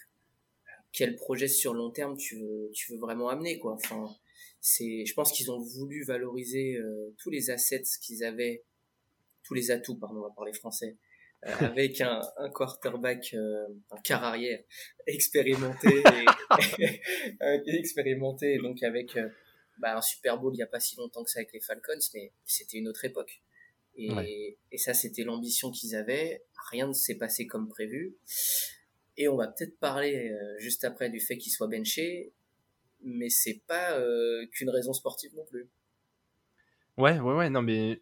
[0.92, 3.74] Quel projet sur long terme tu veux, tu veux vraiment amener quoi?
[3.74, 4.08] Enfin,
[4.60, 8.64] c'est, je pense qu'ils ont voulu valoriser euh, tous les assets qu'ils avaient,
[9.44, 10.96] tous les atouts, pardon, on va parler français,
[11.42, 14.60] avec un, un quarterback, un quart arrière
[15.06, 15.88] expérimenté,
[16.80, 19.16] et, expérimenté, donc avec
[19.78, 21.98] bah, un Super Bowl il n'y a pas si longtemps que ça avec les Falcons,
[22.14, 23.40] mais c'était une autre époque.
[23.96, 26.44] Et, et ça, c'était l'ambition qu'ils avaient.
[26.70, 28.16] Rien ne s'est passé comme prévu.
[29.18, 32.32] Et on va peut-être parler euh, juste après du fait qu'il soit benché,
[33.02, 35.68] mais c'est pas euh, qu'une raison sportive non plus.
[36.96, 38.00] Ouais, ouais, ouais, non, mais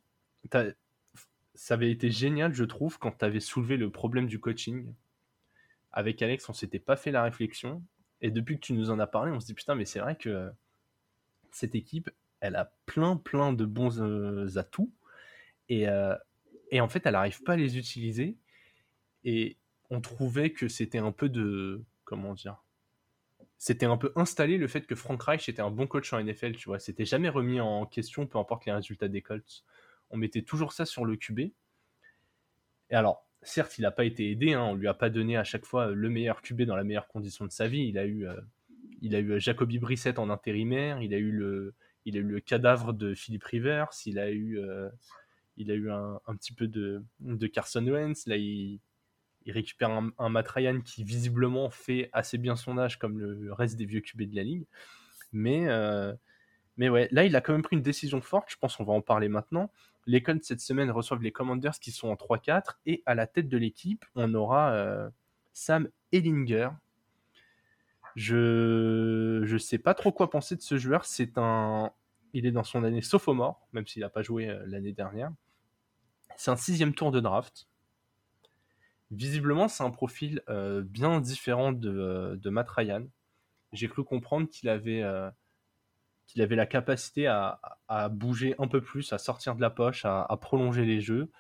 [1.57, 4.92] ça avait été génial, je trouve, quand tu avais soulevé le problème du coaching.
[5.92, 7.83] Avec Alex, on s'était pas fait la réflexion.
[8.21, 10.16] Et depuis que tu nous en as parlé, on se dit putain, mais c'est vrai
[10.16, 10.51] que
[11.51, 14.92] cette équipe, elle a plein, plein de bons euh, atouts.
[15.69, 15.87] Et,
[16.71, 18.37] et en fait, elle n'arrive pas à les utiliser.
[19.25, 19.57] Et
[19.90, 21.83] on trouvait que c'était un peu de.
[22.05, 22.62] Comment dire
[23.59, 26.53] C'était un peu installé le fait que Frank Reich était un bon coach en NFL,
[26.53, 26.79] tu vois.
[26.79, 29.64] C'était jamais remis en question, peu importe les résultats des Colts.
[30.11, 31.40] On mettait toujours ça sur le QB.
[31.40, 35.45] Et alors, certes, il n'a pas été aidé, hein, on lui a pas donné à
[35.45, 37.87] chaque fois le meilleur QB dans la meilleure condition de sa vie.
[37.88, 38.40] Il a eu, euh,
[39.01, 41.75] il a eu Jacoby Brissett en intérimaire, il a eu le,
[42.40, 44.88] cadavre de Philippe Rivers, il a eu, euh,
[45.59, 47.03] un, petit peu de,
[47.47, 48.27] Carson Wentz.
[48.27, 48.81] Là, il,
[49.47, 54.01] récupère un, Ryan qui visiblement fait assez bien son âge comme le reste des vieux
[54.01, 54.66] QB de la ligue.
[55.33, 56.12] Mais, euh,
[56.77, 58.93] mais ouais, là il a quand même pris une décision forte, je pense qu'on va
[58.93, 59.71] en parler maintenant.
[60.07, 63.49] Les Colts cette semaine reçoivent les Commanders qui sont en 3-4 et à la tête
[63.49, 65.09] de l'équipe on aura euh,
[65.53, 66.69] Sam Ellinger.
[68.15, 71.05] Je ne sais pas trop quoi penser de ce joueur.
[71.05, 71.93] C'est un,
[72.33, 75.31] il est dans son année sophomore, même s'il n'a pas joué euh, l'année dernière.
[76.37, 77.69] C'est un sixième tour de draft.
[79.11, 83.07] Visiblement, c'est un profil euh, bien différent de, de Matt Ryan.
[83.73, 85.03] J'ai cru comprendre qu'il avait,
[86.27, 87.61] qu'il avait la capacité à,
[88.11, 91.31] bouger un peu plus, à sortir de la poche, à, prolonger les jeux.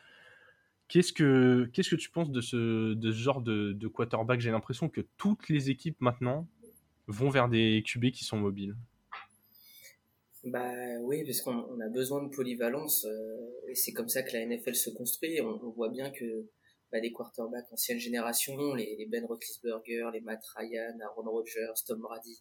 [0.88, 4.40] Qu'est-ce que, tu penses de ce, genre de, quarterback?
[4.40, 6.46] J'ai l'impression que toutes les équipes maintenant
[7.08, 8.76] vont vers des QB qui sont mobiles.
[10.44, 13.04] Bah oui, parce qu'on a besoin de polyvalence
[13.68, 15.40] et c'est comme ça que la NFL se construit.
[15.40, 16.46] on voit bien que
[16.92, 22.40] bah, les quarterbacks ancienne génération, les, Ben Roethlisberger, les Matt Ryan, Aaron Rodgers, Tom Brady,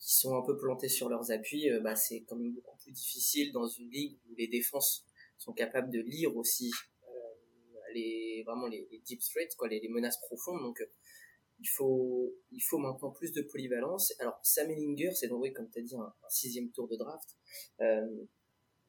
[0.00, 2.92] qui sont un peu plantés sur leurs appuis, euh, bah, c'est quand même beaucoup plus
[2.92, 5.04] difficile dans une ligue où les défenses
[5.36, 6.70] sont capables de lire aussi
[7.06, 7.12] euh,
[7.94, 10.62] les vraiment les, deep threats, quoi, les, menaces profondes.
[10.62, 10.86] Donc euh,
[11.60, 14.14] il faut il faut maintenant plus de polyvalence.
[14.18, 17.36] Alors Sam Ellinger, c'est donc comme tu as dit un, sixième tour de draft.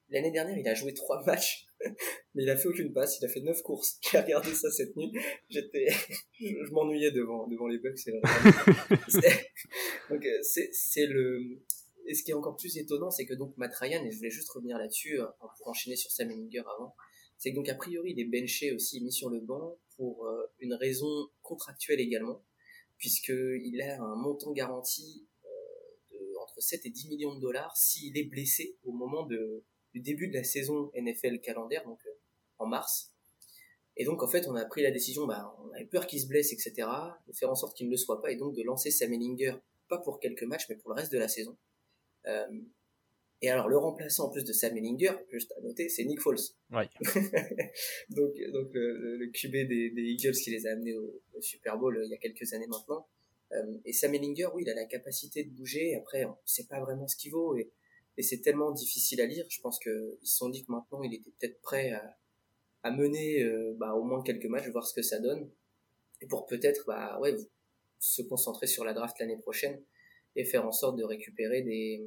[0.09, 1.67] L'année dernière, il a joué trois matchs,
[2.35, 3.19] mais il a fait aucune passe.
[3.19, 3.99] Il a fait neuf courses.
[4.11, 5.11] J'ai regardé ça cette nuit.
[5.49, 5.87] J'étais,
[6.39, 7.99] je m'ennuyais devant devant les Bucks.
[10.09, 11.59] donc euh, c'est c'est le.
[12.07, 14.31] Et ce qui est encore plus étonnant, c'est que donc Matt Ryan, et je voulais
[14.31, 16.95] juste revenir là-dessus euh, pour enchaîner sur Sam Ellinger avant,
[17.37, 20.51] c'est que donc a priori il est benché aussi, mis sur le banc pour euh,
[20.59, 22.43] une raison contractuelle également,
[22.97, 25.27] puisque il a un montant garanti
[26.11, 29.63] de entre 7 et 10 millions de dollars s'il est blessé au moment de
[29.93, 32.11] du début de la saison NFL calendaire, donc euh,
[32.59, 33.11] en mars.
[33.97, 36.27] Et donc en fait, on a pris la décision, bah, on avait peur qu'il se
[36.27, 36.87] blesse, etc.,
[37.27, 39.55] de faire en sorte qu'il ne le soit pas, et donc de lancer Sam Ellinger,
[39.89, 41.57] pas pour quelques matchs, mais pour le reste de la saison.
[42.27, 42.61] Euh,
[43.41, 46.37] et alors le remplaçant en plus de Sam Ellinger, juste à noter, c'est Nick Foles.
[46.71, 46.87] Ouais.
[48.09, 52.11] donc donc le, QB des, Eagles qui les a amenés au, Super Bowl euh, il
[52.11, 53.07] y a quelques années maintenant.
[53.83, 55.95] et Sam Ellinger, oui, il a la capacité de bouger.
[55.95, 57.57] Après, on sait pas vraiment ce qu'il vaut.
[57.57, 57.71] Et
[58.17, 59.45] et c'est tellement difficile à lire.
[59.49, 62.17] Je pense qu'ils se sont dit que maintenant il était peut-être prêt à,
[62.83, 65.49] à mener euh, bah, au moins quelques matchs, voir ce que ça donne,
[66.21, 67.35] et pour peut-être bah ouais
[67.99, 69.81] se concentrer sur la draft l'année prochaine
[70.35, 72.03] et faire en sorte de récupérer des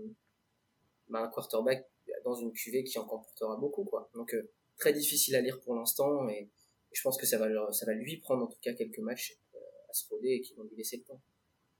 [1.08, 1.86] bah, un quarterback
[2.24, 4.10] dans une cuvée qui en comportera beaucoup quoi.
[4.14, 6.50] Donc euh, très difficile à lire pour l'instant et,
[6.92, 9.58] je pense que ça va ça va lui prendre en tout cas quelques matchs euh,
[9.90, 11.20] à se roder et qui vont lui laisser le temps.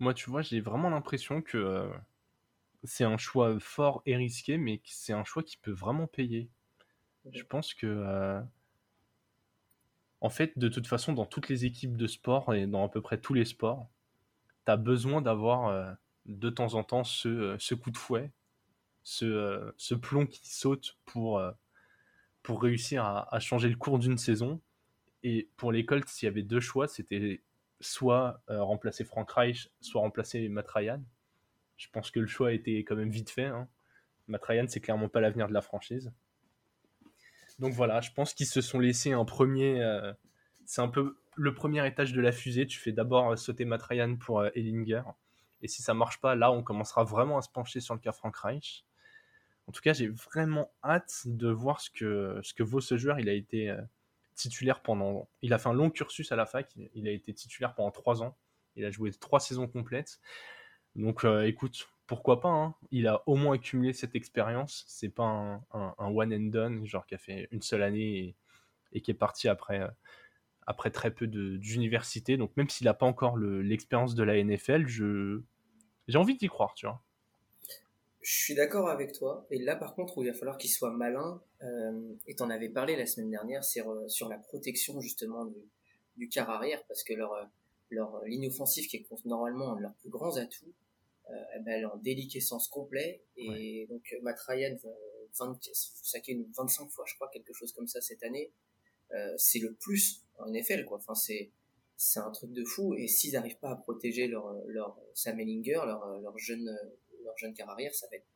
[0.01, 1.89] Moi, tu vois, j'ai vraiment l'impression que
[2.85, 6.51] c'est un choix fort et risqué, mais c'est un choix qui peut vraiment payer.
[7.33, 8.40] Je pense que, euh,
[10.20, 13.01] en fait, de toute façon, dans toutes les équipes de sport et dans à peu
[13.01, 13.88] près tous les sports,
[14.66, 15.92] tu as besoin d'avoir euh,
[16.27, 18.31] de temps en temps ce, ce coup de fouet,
[19.03, 21.42] ce, ce, plomb qui saute pour,
[22.42, 24.61] pour réussir à, à, changer le cours d'une saison.
[25.23, 27.42] Et pour les Colts, s'il y avait deux choix, c'était
[27.81, 31.03] soit remplacer Frank Reich, soit remplacer Matt Ryan.
[31.77, 33.47] Je pense que le choix a été quand même vite fait.
[33.47, 33.69] Hein.
[34.69, 36.13] C'est clairement pas l'avenir de la franchise.
[37.59, 39.81] Donc voilà, je pense qu'ils se sont laissés un premier.
[39.81, 40.13] Euh,
[40.67, 42.67] c'est un peu le premier étage de la fusée.
[42.67, 43.83] Tu fais d'abord sauter Matt
[44.21, 45.03] pour euh, Ellinger.
[45.63, 48.13] Et si ça marche pas, là, on commencera vraiment à se pencher sur le cas
[48.13, 48.85] Frank Reich.
[49.67, 53.19] En tout cas, j'ai vraiment hâte de voir ce que, vaut ce joueur.
[53.19, 53.81] Il a été euh,
[54.35, 55.29] titulaire pendant.
[55.43, 56.75] Il a fait un long cursus à la fac.
[56.95, 58.37] Il a été titulaire pendant trois ans.
[58.77, 60.21] Il a joué trois saisons complètes.
[60.96, 62.74] Donc, euh, écoute, pourquoi pas hein.
[62.90, 64.85] Il a au moins accumulé cette expérience.
[64.87, 68.37] C'est pas un, one and done, genre qui a fait une seule année
[68.92, 72.37] et, qui est parti après, euh, très peu d'université.
[72.37, 76.87] Donc, même s'il n'a pas encore l'expérience de la NFL, j'ai envie d'y croire, tu
[76.87, 77.00] vois.
[78.20, 79.46] Je suis d'accord avec toi.
[79.50, 82.96] Et là, par contre, il va falloir qu'il soit malin, euh, et t'en avais parlé
[82.96, 85.59] la semaine dernière, euh, sur la protection justement du,
[86.16, 87.35] du quart arrière, parce que leur,
[87.90, 90.72] leur ligne offensive, qui est normalement de leurs plus grands atouts,
[91.29, 93.23] ben, elle est en déliquescence complet.
[93.37, 94.77] Et donc, Matt Ryan,
[95.39, 95.59] 20,
[96.29, 98.53] une 25 fois, je crois, quelque chose comme ça cette année.
[99.13, 100.99] Euh, c'est le plus en NFL, quoi.
[100.99, 101.51] Enfin, c'est
[101.97, 102.95] c'est un truc de fou.
[102.95, 106.69] Et s'ils n'arrivent pas à protéger leur, leur Sam Ellinger, leur, leur jeune
[107.25, 108.27] leur jeune quart arrière, ça va être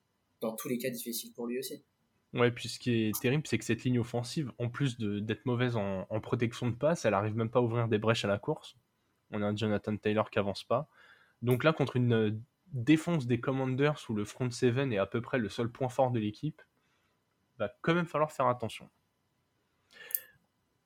[0.40, 1.82] dans tous les cas difficile pour lui aussi.
[2.34, 5.76] Ouais, puis ce qui est terrible, c'est que cette ligne offensive, en plus d'être mauvaise
[5.76, 8.76] en, protection de passe, elle arrive même pas à ouvrir des brèches à la course.
[9.30, 10.88] On a un Jonathan Taylor qui avance pas.
[11.40, 12.30] Donc là, contre une euh,
[12.72, 16.10] défense des Commanders où le front seven est à peu près le seul point fort
[16.10, 16.62] de l'équipe,
[17.58, 18.88] va quand même falloir faire attention.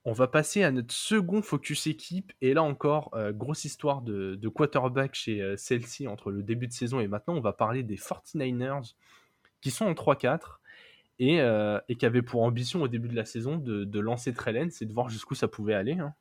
[0.04, 2.32] On va passer à notre second focus équipe.
[2.40, 6.72] Et là encore, euh, grosse histoire de, quarterback chez euh, Chelsea entre le début de
[6.72, 7.36] saison et maintenant.
[7.36, 8.94] On va parler des 49ers
[9.60, 10.58] qui sont en 3-4
[11.20, 14.86] euh, et, qui avaient pour ambition au début de la saison de, lancer Trellens et
[14.86, 15.92] de voir jusqu'où ça pouvait aller.
[15.92, 16.14] Hein.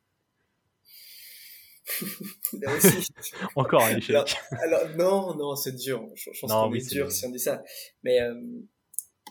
[3.55, 4.15] encore un échec.
[4.51, 6.09] Alors, non, non, c'est dur.
[6.15, 7.63] Je, pense qu'on est dur si on dit ça.
[8.03, 8.19] Mais,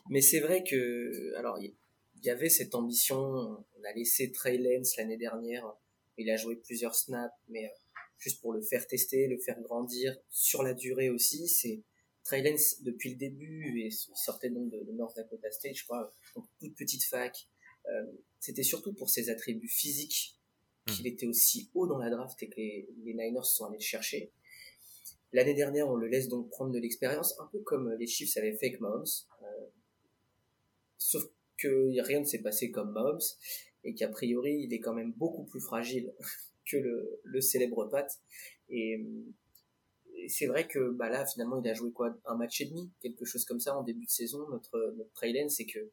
[0.09, 1.35] mais c'est vrai que.
[1.37, 3.19] Alors, il y avait cette ambition.
[3.19, 5.65] On a laissé Trey Lance l'année dernière.
[6.19, 7.69] Il a joué plusieurs snaps, mais euh,
[8.19, 11.49] juste pour le faire tester, le faire grandir sur la durée aussi.
[11.49, 11.83] C'est
[12.25, 16.13] Trey Lance depuis le début et il sortait donc de, North Dakota State, je crois,
[16.37, 17.49] donc toute petite fac.
[17.87, 18.05] Euh,
[18.39, 20.39] c'était surtout pour ses attributs physiques.
[20.97, 24.33] Qu'il était aussi haut dans la draft et que les, Niners sont allés le chercher.
[25.33, 28.57] L'année dernière, on le laisse donc prendre de l'expérience, un peu comme les Chiefs avaient
[28.57, 29.05] fait avec Mahomes.
[29.43, 29.67] Euh,
[30.99, 31.25] sauf
[31.57, 33.21] que rien ne s'est passé comme Mahomes
[33.85, 36.13] et qu'a priori il est quand même beaucoup plus fragile
[36.71, 36.77] que
[37.25, 38.11] le, célèbre Pat.
[38.69, 39.05] Et,
[40.29, 43.25] c'est vrai que bah là finalement il a joué quoi un match et demi, quelque
[43.25, 44.47] chose comme ça en début de saison.
[44.51, 45.91] Notre notre c'est que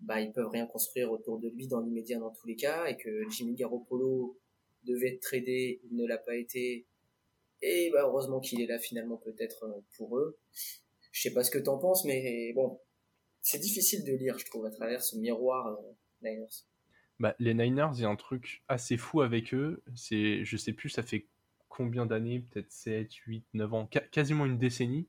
[0.00, 2.96] bah ils peuvent rien construire autour de lui dans l'immédiat dans tous les cas et
[2.96, 4.38] que Jimmy Garoppolo
[4.84, 6.86] devait être tradé, il ne l'a pas été.
[7.62, 10.38] Et bah heureusement qu'il est là finalement peut-être euh, pour eux.
[11.12, 12.78] Je sais pas ce que t'en penses, mais bon,
[13.40, 16.66] c'est difficile de lire, je trouve, à travers ce miroir euh, Niners.
[17.18, 19.82] Bah, les Niners, il y a un truc assez fou avec eux.
[19.94, 21.26] C'est, je sais plus, ça fait
[21.68, 25.08] combien d'années, peut-être 7, 8, 9 ans, quasiment une décennie,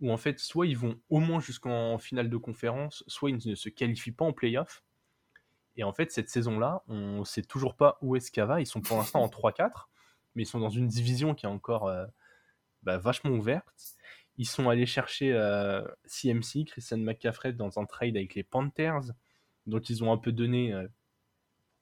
[0.00, 3.54] où en fait, soit ils vont au moins jusqu'en finale de conférence, soit ils ne
[3.54, 4.82] se qualifient pas en playoff.
[5.76, 8.60] Et en fait, cette saison-là, on ne sait toujours pas où est-ce qu'elle va.
[8.60, 9.88] Ils sont pour l'instant en 3-4,
[10.34, 12.06] mais ils sont dans une division qui est encore euh,
[12.82, 13.96] bah, vachement ouverte.
[14.36, 15.32] Ils sont allés chercher
[16.06, 19.12] CMC, euh, Christian McCaffrey, dans un trade avec les Panthers.
[19.66, 20.88] Donc ils ont un peu donné euh,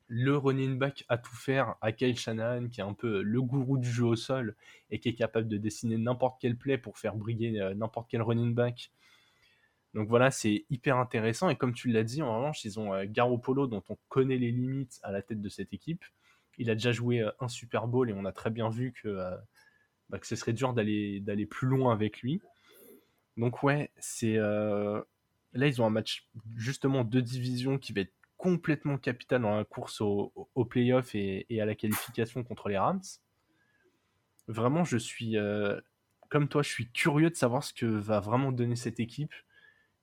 [0.08, 3.78] le running back à tout faire à Kyle Shanahan, qui est un peu le gourou
[3.78, 4.56] du jeu au sol
[4.90, 8.22] et qui est capable de dessiner n'importe quel play pour faire briller euh, n'importe quel
[8.22, 8.90] running back.
[9.94, 11.48] Donc voilà, c'est hyper intéressant.
[11.48, 15.00] Et comme tu l'as dit, en revanche, ils ont Garoppolo, dont on connaît les limites
[15.02, 16.04] à la tête de cette équipe.
[16.58, 19.18] Il a déjà joué un Super Bowl et on a très bien vu que
[20.10, 22.42] bah, ce serait dur d'aller plus loin avec lui.
[23.38, 25.00] Donc ouais, c'est euh,
[25.52, 29.64] là ils ont un match justement de division qui va être complètement capital dans la
[29.64, 33.02] course au, playoff et, à la qualification contre les Rams.
[34.46, 35.78] Vraiment, je suis euh,
[36.30, 39.34] comme toi, je suis curieux de savoir ce que va vraiment donner cette équipe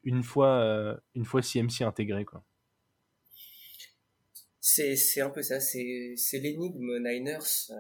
[0.04, 2.26] une fois euh, une fois CMC intégré.
[4.62, 7.71] C'est un peu ça, c'est l'énigme Niners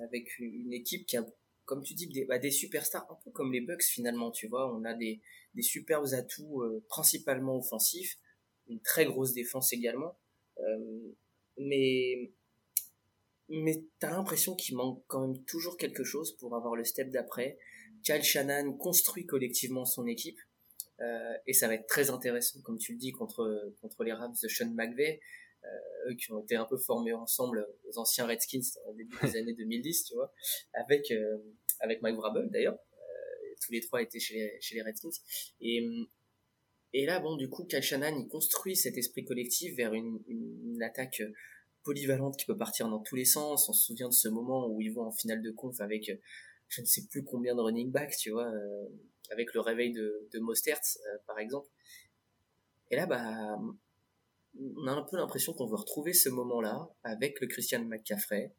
[0.00, 1.24] avec une équipe qui a
[1.70, 4.74] comme tu dis, des, bah, des superstars, un peu comme les Bucks finalement, tu vois.
[4.74, 5.20] On a des,
[5.60, 8.18] superbes atouts euh, principalement offensifs,
[8.70, 10.18] une très grosse défense également.
[10.58, 11.14] Euh,
[11.58, 12.32] mais
[13.48, 17.58] mais t'as l'impression qu'il manque quand même toujours quelque chose pour avoir le step d'après.
[18.04, 20.38] Kyle Shannon construit collectivement son équipe.
[21.00, 24.36] Euh, et ça va être très intéressant, comme tu le dis, contre, contre les Rams
[24.40, 25.20] de Sean McVay,
[25.64, 29.36] euh, eux qui ont été un peu formés ensemble aux anciens Redskins au début des
[29.36, 30.32] années 2010, tu vois,
[30.74, 31.12] avec
[31.80, 32.78] avec Mike Vrabel d'ailleurs.
[32.92, 35.10] Euh, tous les trois étaient chez les, chez les Redskins.
[35.60, 36.08] Et,
[36.92, 40.82] et là, bon, du coup, Kyle Shanahan, il construit cet esprit collectif vers une, une,
[40.82, 41.22] attaque
[41.82, 43.68] polyvalente qui peut partir dans tous les sens.
[43.68, 46.10] On se souvient de ce moment où ils vont en finale de conf avec
[46.70, 48.88] je ne sais plus combien de running backs, tu vois, euh,
[49.30, 51.68] avec le réveil de, de Mostert, euh, par exemple.
[52.90, 53.58] Et là, bah,
[54.58, 58.52] on a un peu l'impression qu'on veut retrouver ce moment-là avec le Christian McCaffrey.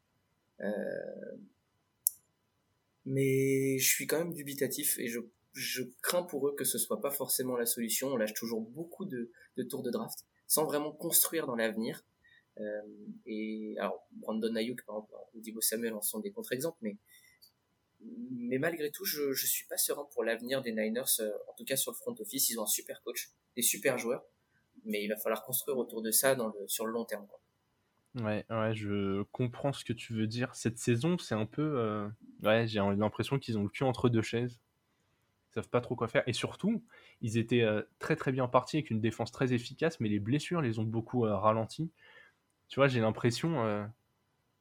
[0.60, 1.36] Euh,
[3.06, 5.20] mais je suis quand même dubitatif et je,
[5.52, 8.08] je crains pour eux que ce soit pas forcément la solution.
[8.08, 9.30] On lâche toujours beaucoup de,
[9.68, 12.04] tours de draft sans vraiment construire dans l'avenir.
[12.58, 12.82] Euh,
[13.26, 19.06] et alors Brandon Ayuk par exemple ou Samuel en sont des contre-exemples, mais malgré tout,
[19.06, 21.20] je je suis pas serein pour l'avenir des Niners.
[21.20, 23.96] Euh, en tout cas sur le front office, ils ont un super coach, des super
[23.96, 24.24] joueurs,
[24.84, 26.36] mais il va falloir construire autour de ça
[26.66, 27.26] sur le long terme.
[27.26, 27.40] Quoi.
[28.14, 30.54] Ouais, ouais, je comprends ce que tu veux dire.
[30.54, 31.62] Cette saison, c'est un peu.
[31.78, 32.08] euh,
[32.42, 34.60] Ouais, j'ai l'impression qu'ils ont le cul entre deux chaises.
[35.52, 36.22] Ils savent pas trop quoi faire.
[36.26, 36.82] Et surtout,
[37.20, 40.62] ils étaient euh, très très bien partis avec une défense très efficace, mais les blessures
[40.62, 41.90] les ont beaucoup euh.
[42.68, 43.84] Tu vois, j'ai l'impression, euh,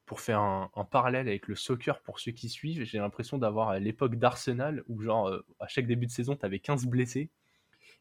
[0.05, 4.17] pour faire un, parallèle avec le soccer pour ceux qui suivent, j'ai l'impression d'avoir l'époque
[4.17, 7.29] d'Arsenal où, genre, euh, à chaque début de saison, tu avais 15 blessés.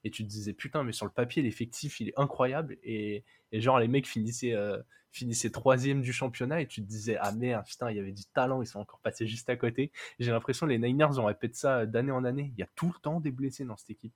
[0.04, 2.78] Et tu te disais, putain, mais sur le papier, l'effectif, il est incroyable.
[2.82, 4.78] Et, et genre, les mecs finissaient, euh,
[5.12, 6.62] finissaient troisième du championnat.
[6.62, 9.00] Et tu te disais, ah merde, putain, il y avait du talent, ils sont encore
[9.00, 9.92] passés juste à côté.
[10.18, 12.52] J'ai l'impression que les Niners, on répète ça d'année en année.
[12.56, 14.14] Il y a tout le temps des blessés dans cette équipe.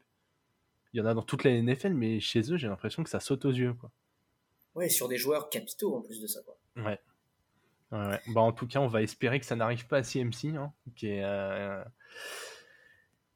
[0.92, 3.20] Il y en a dans toute la NFL, mais chez eux, j'ai l'impression que ça
[3.20, 3.74] saute aux yeux.
[3.74, 3.90] Quoi.
[4.74, 6.40] Ouais, sur des joueurs capitaux en plus de ça.
[6.42, 6.56] Quoi.
[6.76, 6.98] Ouais.
[7.92, 8.20] Ouais, ouais.
[8.28, 11.08] Bah, en tout cas, on va espérer que ça n'arrive pas à CMC, hein, qui
[11.08, 11.82] est, euh,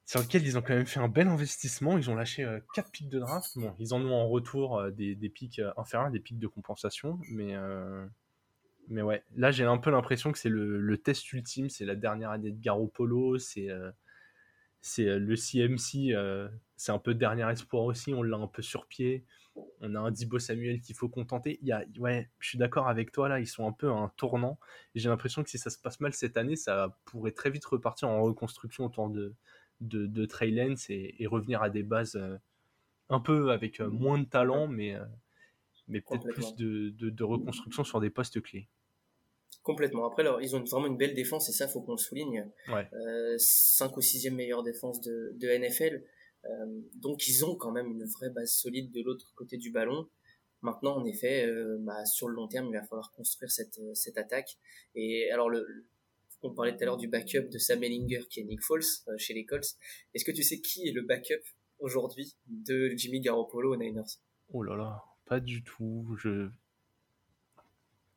[0.09, 1.99] sur lequel ils ont quand même fait un bel investissement.
[1.99, 3.59] Ils ont lâché euh, 4 pics de draft.
[3.59, 7.19] Bon, ils en ont en retour euh, des, pics euh, inférieurs, des pics de compensation.
[7.29, 8.07] Mais, euh,
[8.89, 11.69] mais ouais, là, j'ai un peu l'impression que c'est le, test ultime.
[11.69, 13.37] C'est la dernière année de Garoppolo.
[13.37, 13.91] C'est euh,
[14.81, 16.15] c'est euh, le CMC.
[16.15, 18.15] euh, c'est un peu dernier espoir aussi.
[18.15, 19.27] On l'a un peu sur pied.
[19.83, 21.59] On a un Dibo Samuel qu'il faut contenter.
[21.61, 23.41] Il y a, ouais, je suis d'accord avec toi là.
[23.41, 24.59] Ils sont un peu à un tournant.
[24.95, 28.09] J'ai l'impression que si ça se passe mal cette année, ça pourrait très vite repartir
[28.09, 29.35] en reconstruction autour de,
[29.81, 32.37] de, de Trey Lance et, et revenir à des bases euh,
[33.09, 35.05] un peu avec euh, moins de talent, mais, euh,
[35.87, 38.69] mais peut-être plus de, de, de reconstruction sur des postes clés.
[39.63, 40.07] Complètement.
[40.07, 42.49] Après, alors, ils ont vraiment une belle défense et ça, faut qu'on le souligne.
[42.69, 42.89] Ouais.
[42.93, 46.03] Euh, 5 ou 6 meilleure défense de, de NFL.
[46.45, 50.09] Euh, donc, ils ont quand même une vraie base solide de l'autre côté du ballon.
[50.63, 54.17] Maintenant, en effet, euh, bah, sur le long terme, il va falloir construire cette, cette
[54.17, 54.57] attaque.
[54.95, 55.87] Et alors, le-
[56.43, 59.15] on parlait tout à l'heure du backup de Sam Ellinger qui est Nick Foles euh,
[59.19, 59.75] chez les Colts.
[60.15, 61.43] Est-ce que tu sais qui est le backup
[61.81, 64.19] aujourd'hui de Jimmy Garoppolo aux Niners?
[64.53, 66.17] Oh là là, pas du tout.
[66.19, 66.49] Je...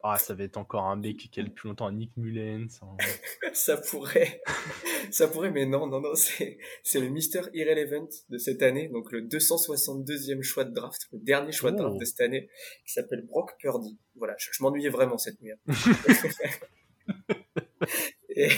[0.04, 2.80] Ah, ça va être encore un mec qui a le plus longtemps, Nick Mullens.
[2.82, 2.98] un-
[3.54, 4.42] Ça pourrait,
[5.12, 9.12] ça pourrait, mais non, non, non, c'est, c'est le Mister Irrelevant de cette année, donc
[9.12, 11.82] le 262e choix de draft, le dernier choix de Oh.
[11.82, 12.50] draft de cette année,
[12.86, 13.98] qui s'appelle Brock Purdy.
[14.16, 15.52] Voilà, je, je m'ennuyais vraiment cette nuit.
[18.36, 18.50] Et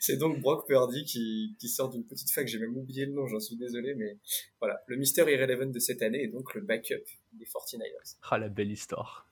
[0.00, 3.26] c'est donc Brock Purdy qui, qui sort d'une petite fac, j'ai même oublié le nom,
[3.26, 4.18] j'en suis désolé, mais
[4.60, 8.16] voilà, le Mister Irrelevant de cette année est donc le backup des 49ers.
[8.30, 9.26] Ah, la belle histoire.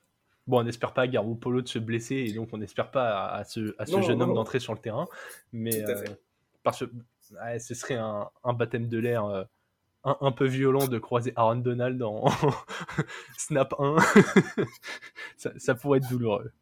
[0.46, 3.38] Bon, on n'espère pas à Garoppolo de se blesser et donc on n'espère pas à,
[3.38, 5.08] à ce, à ce Non, jeune non, homme d'entrer sur le terrain.
[5.52, 6.20] Mais Tout à euh, fait.
[6.62, 6.90] parce que
[7.32, 9.44] ouais, ce serait un, un baptême de l'air euh,
[10.04, 12.26] un, un peu violent de croiser Aaron Donald en
[13.38, 13.96] Snap 1.
[15.36, 16.52] ça, ça pourrait être douloureux.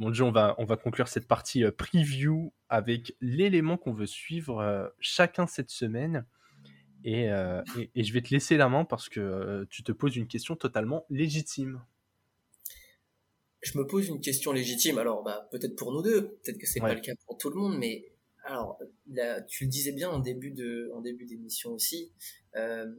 [0.00, 4.06] Bon, Dieu, on va, on va conclure cette partie euh, preview avec l'élément qu'on veut
[4.06, 6.26] suivre euh, chacun cette semaine.
[7.04, 9.92] Et, euh, et- et je vais te laisser la main parce que euh, tu te
[9.92, 11.80] poses une question totalement légitime.
[13.62, 14.96] je me pose une question légitime.
[14.96, 16.88] Alors, bah, peut-être pour nous deux, peut-être que c'est Ouais.
[16.88, 18.10] pas le cas pour tout le monde, mais
[18.44, 22.10] alors, là, tu le disais bien en début de, en début d'émission aussi,
[22.56, 22.90] euh,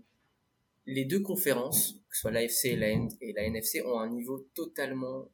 [0.85, 4.47] les deux conférences, que ce soit l'AFC et la, et la NFC, ont un niveau
[4.53, 5.31] totalement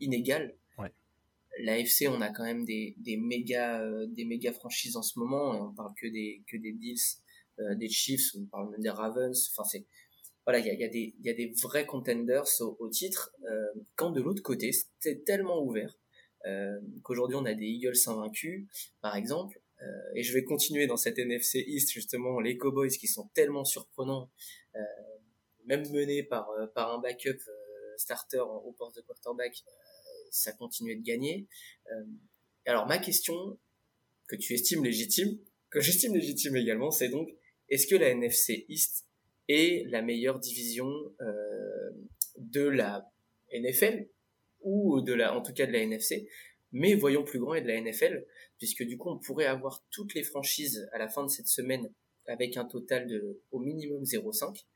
[0.00, 0.54] euh, inégal.
[0.78, 0.92] Ouais.
[1.60, 5.54] L'AFC, on a quand même des, des méga, euh, des méga franchises en ce moment,
[5.54, 6.98] et on parle que des, que des Bills,
[7.60, 9.50] euh, des Chiefs, on parle même des Ravens.
[9.52, 9.84] Enfin, c'est
[10.44, 12.88] voilà, il y a, y, a des- il y a des vrais contenders au, au
[12.88, 13.32] titre.
[13.44, 15.94] Euh, quand de l'autre côté, c'est tellement ouvert
[16.46, 18.66] euh, qu'aujourd'hui on a des Eagles invaincus,
[19.02, 19.60] par exemple.
[19.82, 23.64] Euh, et je vais continuer dans cette NFC East justement, les Cowboys qui sont tellement
[23.64, 24.30] surprenants,
[24.74, 24.80] euh,
[25.66, 27.38] même menés par euh, par un backup
[27.98, 29.70] starter en- au poste de quarterback, euh,
[30.30, 31.46] ça continue de gagner.
[31.92, 32.04] Euh,
[32.66, 33.58] alors ma question
[34.28, 35.38] que tu estimes légitime,
[35.70, 37.28] que j'estime légitime également, c'est donc
[37.68, 39.06] est-ce que la NFC East
[39.48, 40.88] est la meilleure division
[41.20, 41.90] euh,
[42.36, 43.10] de la
[43.52, 44.08] NFL
[44.60, 46.28] ou de la, en tout cas de la NFC,
[46.72, 48.26] mais voyons plus grand et de la NFL,
[48.58, 51.90] puisque du coup on pourrait avoir toutes les franchises à la fin de cette semaine
[52.26, 54.66] avec un total de au minimum 0,5.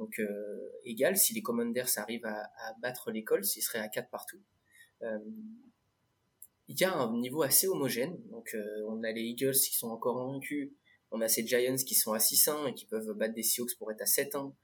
[0.00, 3.88] Donc euh, égal, si les Commanders arrivent à, à battre les Colts, ils seraient à
[3.88, 4.40] 4 partout.
[5.02, 5.18] Euh,
[6.68, 8.18] il y a un niveau assez homogène.
[8.30, 10.70] Donc euh, on a les Eagles qui sont encore invaincus,
[11.10, 13.92] on a ces Giants qui sont à 6-1 et qui peuvent battre des Seahawks pour
[13.92, 14.54] être à 7-1.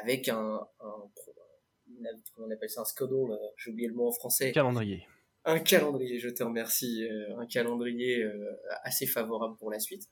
[0.00, 0.64] avec un,
[2.38, 4.52] on appelle ça un schedule, j'ai oublié le mot en français.
[4.52, 5.08] Calendrier.
[5.44, 7.04] Un calendrier, je te remercie,
[7.36, 8.24] un calendrier
[8.84, 10.04] assez favorable pour la suite.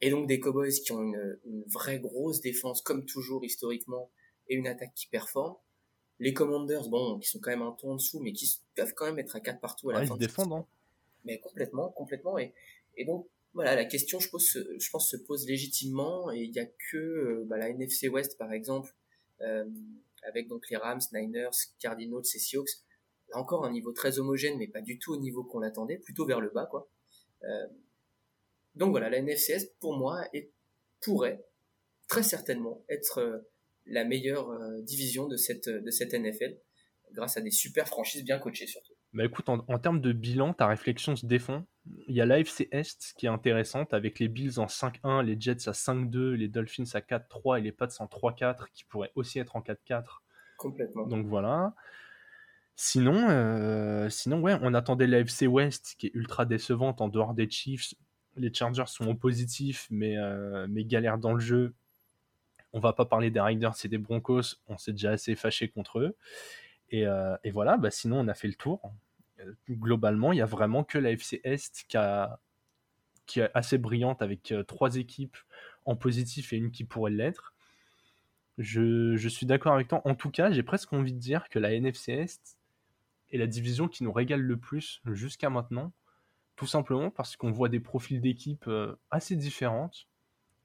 [0.00, 4.10] Et donc des Cowboys qui ont une, une vraie grosse défense, comme toujours historiquement,
[4.48, 5.56] et une attaque qui performe
[6.18, 9.06] les Commanders, bon, qui sont quand même un ton en dessous, mais qui peuvent quand
[9.06, 10.14] même être à 4 partout à la ouais, fin.
[10.14, 10.66] Ils défendent, hein.
[11.24, 12.38] Mais complètement, complètement.
[12.38, 12.54] Et,
[12.96, 16.30] et donc, voilà, la question, je, pose, je pense, se pose légitimement.
[16.32, 18.94] Et il n'y a que euh, bah, la NFC West, par exemple,
[19.40, 19.64] euh,
[20.22, 22.70] avec donc les Rams, Niners, Cardinals et Seahawks.
[23.30, 26.24] Là encore, un niveau très homogène, mais pas du tout au niveau qu'on attendait, plutôt
[26.26, 26.88] vers le bas, quoi.
[27.42, 27.66] Euh,
[28.76, 30.52] donc voilà, la NFC Est, pour moi, est,
[31.00, 31.44] pourrait
[32.08, 33.38] très certainement être euh,
[33.86, 36.58] la meilleure euh, division de cette, de cette NFL,
[37.12, 38.92] grâce à des super franchises bien coachées surtout.
[39.12, 41.64] Bah écoute, en, termes de bilan, ta réflexion se défend.
[42.06, 45.68] Il y a l'AFC Est qui est intéressante, avec les Bills en 5-1, les Jets
[45.68, 49.56] à 5-2, les Dolphins à 4-3 et les Pats en 3-4, qui pourraient aussi être
[49.56, 50.20] en 4-4.
[50.58, 51.06] Complètement.
[51.06, 51.74] Donc voilà.
[52.74, 57.48] Sinon, euh, sinon ouais, on attendait l'AFC West qui est ultra décevante en dehors des
[57.48, 57.94] Chiefs.
[58.36, 61.74] Les Chargers sont au positif, mais, euh, mais galèrent dans le jeu.
[62.72, 66.00] On va pas parler des Riders et des Broncos, on s'est déjà assez fâché contre
[66.00, 66.16] eux.
[66.90, 68.92] Et, euh, voilà, bah sinon on a fait le tour.
[69.40, 71.96] Euh, globalement, il y a vraiment que la FC Est qui,
[73.26, 75.36] qui est assez brillante avec euh, trois équipes
[75.84, 77.54] en positif et une qui pourrait l'être.
[78.58, 80.00] Je, je, suis d'accord avec toi.
[80.04, 82.58] En tout cas, j'ai presque envie de dire que la NFC Est
[83.32, 85.92] est la division qui nous régale le plus jusqu'à maintenant.
[86.56, 88.68] Tout simplement parce qu'on voit des profils d'équipes
[89.10, 90.08] assez différentes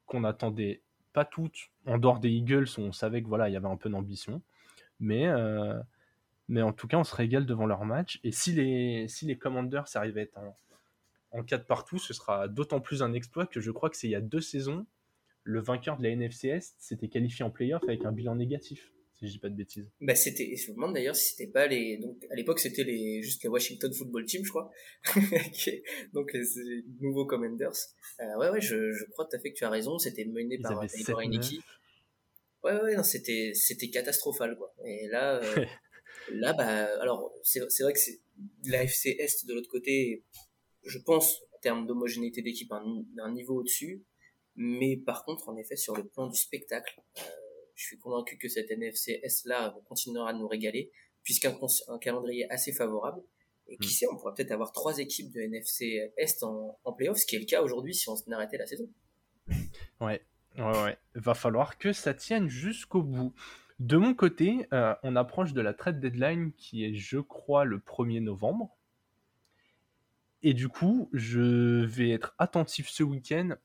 [0.06, 0.82] qu'on attendait
[1.14, 1.70] pas toutes.
[1.86, 4.42] En dehors des Eagles, on savait que voilà, il y avait un peu d'ambition.
[5.00, 5.80] Mais, euh,
[6.48, 8.20] mais en tout cas, on se régale devant leur match.
[8.24, 10.56] Et si les, si les Commanders arrivent à être en,
[11.32, 14.12] en 4 partout, ce sera d'autant plus un exploit que je crois que c'est il
[14.12, 14.86] y a deux saisons,
[15.44, 18.92] le vainqueur de la NFC Est s'était qualifié en playoff avec un bilan négatif
[19.22, 19.88] si je dis pas de bêtises.
[20.02, 23.22] Bah c'était, je me demande d'ailleurs si c'était pas les, donc à l'époque c'était les
[23.22, 24.72] juste les Washington Football Team, je crois,
[26.14, 26.44] donc les,
[27.00, 27.72] nouveaux Commanders.
[28.20, 30.58] Euh, ouais ouais, je, je crois tout à fait que tu as raison, c'était mené
[30.58, 31.62] par par équipe.
[32.64, 34.74] Ouais ouais, non c'était c'était catastrophal quoi.
[34.86, 35.66] Et là euh,
[36.32, 38.22] là bah alors c'est c'est vrai que c'est
[38.66, 40.24] l'AFC Est de l'autre côté,
[40.84, 44.04] je pense en termes d'homogénéité d'équipe un, un niveau au-dessus,
[44.56, 47.00] mais par contre en effet sur le plan du spectacle.
[47.20, 47.41] Euh,
[47.82, 50.92] je suis convaincu que cette NFC S-là continuera de nous régaler,
[51.24, 51.58] puisqu'un
[51.88, 53.22] un calendrier assez favorable.
[53.68, 53.92] Et qui mm.
[53.92, 57.36] sait, on pourrait peut-être avoir trois équipes de NFC Est en, en playoff, ce qui
[57.38, 58.88] est le cas aujourd'hui si on arrêtait la saison.
[60.00, 60.22] Ouais,
[60.58, 60.98] ouais, ouais.
[61.16, 63.34] Va falloir que ça tienne jusqu'au bout.
[63.80, 67.80] De mon côté, euh, on approche de la trade deadline qui est, je crois, le
[67.80, 68.78] 1er novembre.
[70.44, 73.56] Et du coup, je vais être attentif ce week-end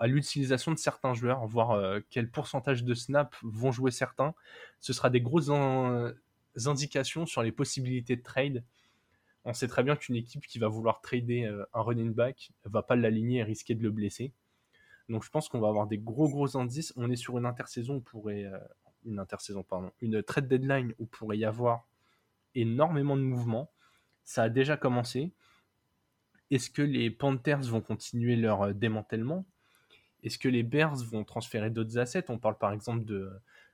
[0.00, 4.34] à l'utilisation de certains joueurs, voir euh, quel pourcentage de snaps vont jouer certains.
[4.80, 5.50] Ce sera des grosses
[6.66, 8.64] indications sur les possibilités de trade.
[9.44, 12.82] On sait très bien qu'une équipe qui va vouloir trader euh, un running back va
[12.82, 14.32] pas l'aligner et risquer de le blesser.
[15.08, 16.92] Donc je pense qu'on va avoir des gros gros indices.
[16.96, 18.58] On est sur une intersaison où pourrait euh,
[19.04, 21.88] une intersaison pardon, une trade deadline où pourrait y avoir
[22.54, 23.70] énormément de mouvements.
[24.24, 25.32] Ça a déjà commencé.
[26.50, 29.44] Est-ce que les Panthers vont continuer leur démantèlement?
[30.22, 32.24] Est-ce que les Bears vont transférer d'autres assets?
[32.28, 33.30] On parle par exemple de,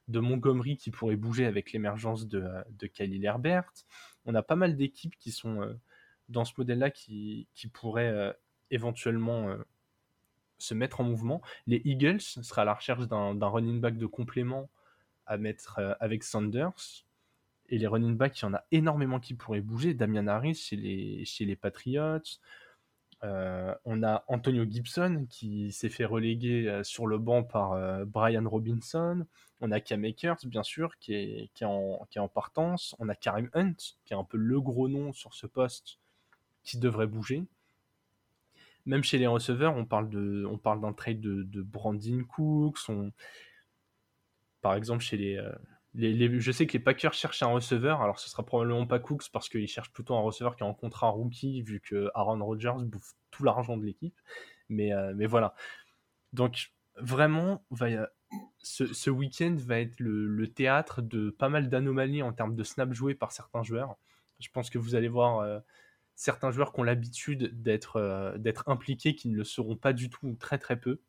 [0.08, 2.44] Montgomery qui pourrait bouger avec l'émergence de,
[2.78, 3.72] de Khalil Herbert.
[4.24, 5.74] On a pas mal d'équipes qui sont euh,
[6.28, 8.32] dans ce modèle-là qui, qui, pourraient euh,
[8.70, 9.56] éventuellement euh,
[10.58, 11.42] se mettre en mouvement.
[11.66, 14.70] Les Eagles seraient à la recherche d'un running back de complément
[15.26, 17.04] à mettre avec Sanders.
[17.68, 19.92] Et les running backs, il y en a énormément qui pourraient bouger.
[19.92, 22.20] Damian Harris chez les Patriots.
[23.26, 28.04] Euh, on a Antonio Gibson qui s'est fait reléguer euh, sur le banc par euh,
[28.04, 29.26] Brian Robinson.
[29.60, 32.94] On a Cam Akers, bien sûr, qui est, en, qui partance.
[33.00, 33.74] On a Karim Hunt,
[34.04, 35.98] qui est un peu le gros nom sur ce poste,
[36.62, 37.44] qui devrait bouger.
[38.84, 42.90] Même chez les receveurs, on parle, de, on parle d'un trade de, de Brandon Cooks.
[44.60, 45.42] par exemple, chez les,
[45.96, 49.48] je sais que les Packers cherchent un receveur, alors ce sera probablement pas Cooks parce
[49.48, 53.14] qu'ils cherchent plutôt un receveur qui est en contrat rookie vu que Aaron Rodgers bouffe
[53.30, 54.18] tout l'argent de l'équipe.
[54.68, 55.54] Mais, euh, voilà.
[56.32, 58.08] Donc vraiment, va,
[58.58, 63.14] ce, week-end va être le, théâtre de pas mal d'anomalies en termes de snap joués
[63.14, 63.96] par certains joueurs.
[64.38, 65.60] Je pense que vous allez voir euh,
[66.14, 68.36] certains joueurs qui ont l'habitude d'être euh,
[68.66, 71.00] impliqués qui ne le seront pas du tout très très peu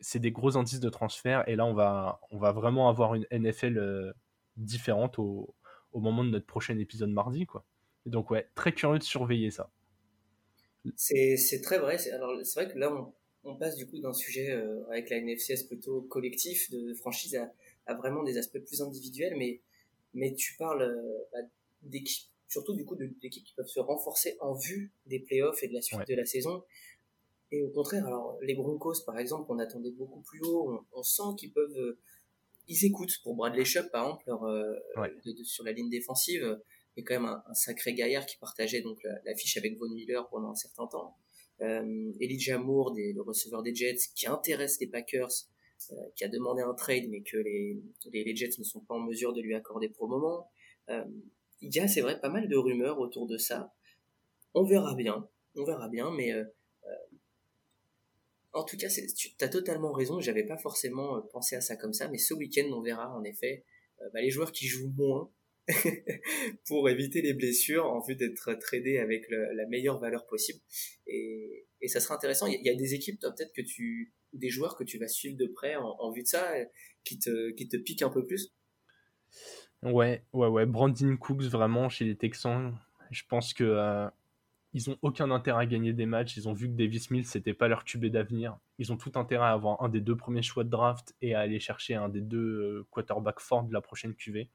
[0.00, 3.26] c'est des gros indices de transfert et là on va, on va vraiment avoir une
[3.30, 4.12] NFL euh,
[4.56, 5.54] différente au,
[5.92, 7.64] au, moment de notre prochain épisode mardi quoi.
[8.06, 9.70] donc ouais, très curieux de surveiller ça.
[10.96, 11.98] C'est très vrai.
[12.10, 13.12] Alors c'est vrai que là on,
[13.44, 17.38] on passe du coup d'un sujet euh, avec la NFCS plutôt collectif de, franchise
[17.86, 19.60] à, vraiment des aspects plus individuels, mais
[20.14, 21.38] mais tu parles euh, bah,
[21.82, 25.74] d'équipes, surtout du coup d'équipes qui peuvent se renforcer en vue des playoffs et de
[25.74, 26.64] la suite de la saison.
[27.50, 31.34] Et au contraire, alors les Broncos par exemple, on attendait beaucoup plus haut, on, sent
[31.38, 31.98] qu'ils peuvent, euh,
[32.66, 33.18] ils écoutent.
[33.22, 35.08] Pour Bradley Chubb par exemple, leur,
[35.44, 36.60] sur la ligne défensive,
[36.96, 40.28] il y a quand même un, sacré gaillard qui partageait donc l'affiche avec Von Miller
[40.28, 41.16] pendant un certain temps.
[41.60, 45.46] Euh, Elijah Moore, le receveur des Jets, qui intéresse les Packers,
[45.92, 47.80] euh, qui a demandé un trade, mais que les,
[48.12, 50.50] les, Jets ne sont pas en mesure de lui accorder pour le moment.
[50.88, 51.04] Euh,
[51.60, 53.72] il y a, c'est vrai, pas mal de rumeurs autour de ça.
[54.54, 56.44] On verra bien, on verra bien, mais euh,
[58.52, 60.20] en tout cas, tu as totalement raison.
[60.20, 63.64] J'avais pas forcément pensé à ça comme ça, mais ce week-end, on verra en effet
[64.12, 65.30] bah, les joueurs qui jouent moins
[66.66, 70.60] pour éviter les blessures en vue d'être tradé avec la meilleure valeur possible.
[71.06, 72.46] Et, ça sera intéressant.
[72.46, 75.46] Il y, a des équipes, peut-être que tu, des joueurs que tu vas suivre de
[75.46, 76.52] près en, vue de ça,
[77.04, 78.52] qui te, qui te piquent un peu plus?
[79.82, 80.66] Ouais, ouais, ouais.
[80.66, 82.74] Brandon Cooks, vraiment, chez les Texans,
[83.10, 84.08] je pense que euh,
[84.78, 86.36] ils ont aucun intérêt à gagner des matchs.
[86.36, 88.56] Ils ont vu que Davis Mills, c'était pas leur tubé d'avenir.
[88.78, 91.40] Ils ont tout intérêt à avoir un des deux premiers choix de draft et à
[91.40, 94.48] aller chercher un des deux euh, quarterbacks forts de la prochaine QV.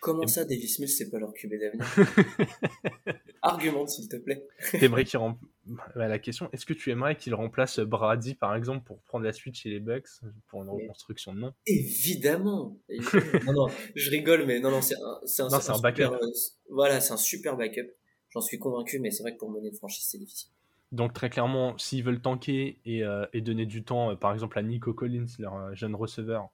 [0.00, 1.86] Comment ça, Davis Mills, c'est pas leur QB d'avenir?
[3.42, 4.46] Argumente, s'il te plaît.
[4.72, 5.18] T'aimerais qu'il
[5.64, 9.32] bah, la question, est-ce que tu aimerais qu'il remplace Brady, par exemple, pour prendre la
[9.32, 10.08] suite chez les Bucks,
[10.48, 11.54] pour une reconstruction de nom?
[11.66, 12.78] Évidemment,
[13.46, 14.94] Non, non, je rigole, mais non, non, c'est
[15.42, 16.02] un, un, backup.
[16.02, 16.30] Euh,
[16.68, 17.90] voilà, c'est un super backup.
[18.30, 20.50] J'en suis convaincu, mais c'est vrai que pour mener une franchise, c'est difficile.
[20.92, 24.62] Donc très clairement, s'ils veulent tanker et, euh, donner du temps, euh, par exemple à
[24.62, 26.50] Nico Collins, leur jeune receveur,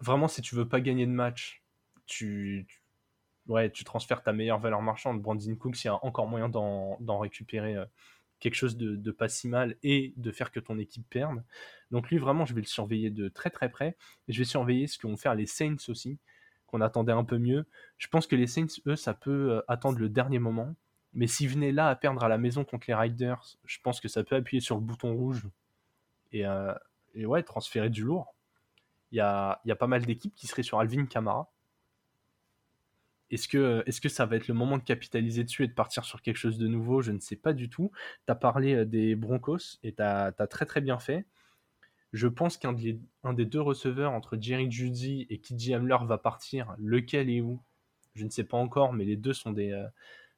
[0.00, 1.62] vraiment si tu veux pas gagner de match,
[2.06, 2.66] tu,
[3.48, 5.20] ouais, tu transfères ta meilleure valeur marchande.
[5.22, 7.84] Brandon Cooks, il y a encore moyen d'en récupérer euh,
[8.40, 11.44] quelque chose de, pas si mal et de faire que ton équipe perde.
[11.90, 13.96] Donc lui, vraiment, je vais le surveiller de très très près.
[14.28, 16.18] Et je vais surveiller ce que vont faire les Saints aussi,
[16.66, 17.66] qu'on attendait un peu mieux.
[17.98, 20.74] Je pense que les Saints, eux, ça peut euh, attendre le dernier moment.
[21.14, 24.08] Mais s'ils venaient là à perdre à la maison contre les Riders, je pense que
[24.08, 25.46] ça peut appuyer sur le bouton rouge
[26.32, 26.72] et, euh,
[27.14, 28.34] ouais, transférer du lourd.
[29.10, 31.50] Il y a, pas mal d'équipes qui seraient sur Alvin Kamara.
[33.30, 36.36] Est-ce que, ça va être le moment de capitaliser dessus et de partir sur quelque
[36.36, 37.02] chose de nouveau?
[37.02, 37.90] Je ne sais pas du tout.
[38.26, 41.26] Tu as parlé euh, des Broncos et tu as, très très bien fait.
[42.14, 42.98] Je pense qu'un des,
[43.32, 46.74] des deux receveurs entre Jerry Judy et KJ Hamler va partir.
[46.78, 47.60] Lequel et où?
[48.14, 49.72] Je ne sais pas encore, mais les deux sont des,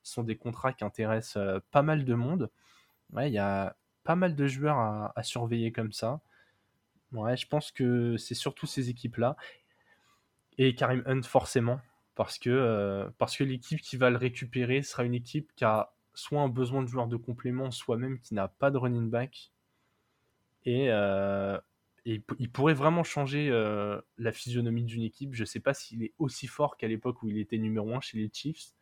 [0.04, 2.50] euh, sont des contrats qui intéressent euh, pas mal de monde.
[3.16, 6.20] Il y a pas mal de joueurs à, surveiller comme ça.
[7.12, 9.36] Je pense que c'est surtout ces équipes-là.
[10.58, 11.80] Et Karim Hunt, forcément
[12.16, 15.94] parce que, euh, parce que l'équipe qui va le récupérer sera une équipe qui a
[16.14, 19.52] soit un besoin de joueurs de complément, soit même qui n'a pas de running back.
[20.64, 21.58] Et, euh,
[22.04, 23.48] il pourrait vraiment changer
[24.18, 25.34] la physionomie d'une équipe.
[25.34, 28.00] Je ne sais pas s'il est aussi fort qu'à l'époque où il était numéro 1
[28.00, 28.74] chez les Chiefs,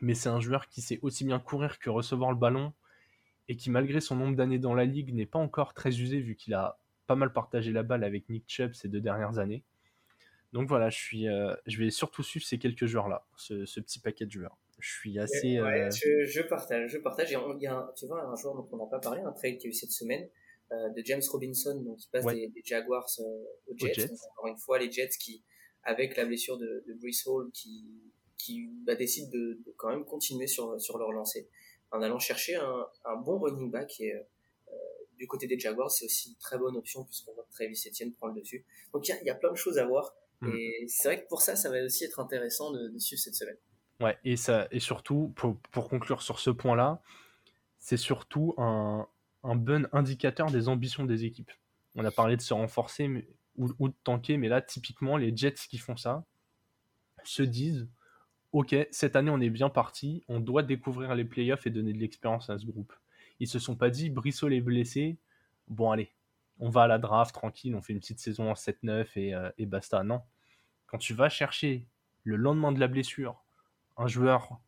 [0.00, 2.72] mais c'est un joueur qui sait aussi bien courir que recevoir le ballon
[3.48, 6.34] et qui, malgré son nombre d'années dans la ligue, n'est pas encore très usé vu
[6.34, 9.62] qu'il a pas mal partagé la balle avec Nick Chubb ces deux dernières années.
[10.52, 14.24] Donc voilà, je, suis, euh, je vais surtout suivre ces quelques joueurs-là, ce, petit paquet
[14.24, 14.56] de joueurs.
[14.78, 15.60] Je suis assez.
[15.60, 17.30] Ouais, euh, je, je, partage, je partage.
[17.30, 19.58] il y a un, tu vois, un joueur dont on n'a pas parlé, un trade
[19.58, 20.28] qui a eu cette semaine,
[20.72, 23.08] euh, de James Robinson, donc qui passe des, Jaguars
[23.66, 24.10] aux Jets.
[24.32, 25.42] encore une fois, les Jets qui,
[25.82, 27.84] avec la blessure de, de Hall, qui,
[28.44, 31.48] qui bah, décident de, quand même continuer sur, sur leur lancée
[31.90, 34.12] en allant chercher un, un bon running back et
[35.16, 38.12] du côté des Jaguars, c'est aussi une très bonne option puisqu'on voit que Travis Etienne
[38.12, 38.64] prend le dessus.
[38.92, 40.14] Donc il y a, y a plein de choses à voir.
[40.40, 40.52] Mm.
[40.54, 43.56] Et c'est vrai que pour ça, ça va aussi être intéressant de, suivre cette semaine.
[44.00, 47.00] Ouais, et, ça, et surtout, pour, pour conclure sur ce point-là,
[47.78, 49.06] c'est surtout un,
[49.44, 51.52] un, bon indicateur des ambitions des équipes.
[51.94, 53.08] On a parlé de se renforcer
[53.56, 56.24] ou, ou, de tanker, mais là, typiquement, les Jets qui font ça
[57.22, 57.88] se disent
[58.54, 61.98] Ok, cette année, on est bien parti, on doit découvrir les playoffs et donner de
[61.98, 62.92] l'expérience à ce groupe.
[63.40, 65.18] Ils se sont pas dit Brissot est blessé,
[65.66, 66.12] bon, allez,
[66.60, 69.50] on va à la draft tranquille, on fait une petite saison en 7-9 et, euh,
[69.58, 70.04] et basta.
[70.04, 70.22] Non,
[70.86, 71.84] quand tu vas chercher
[72.22, 73.42] le lendemain de la blessure
[73.96, 74.60] un joueur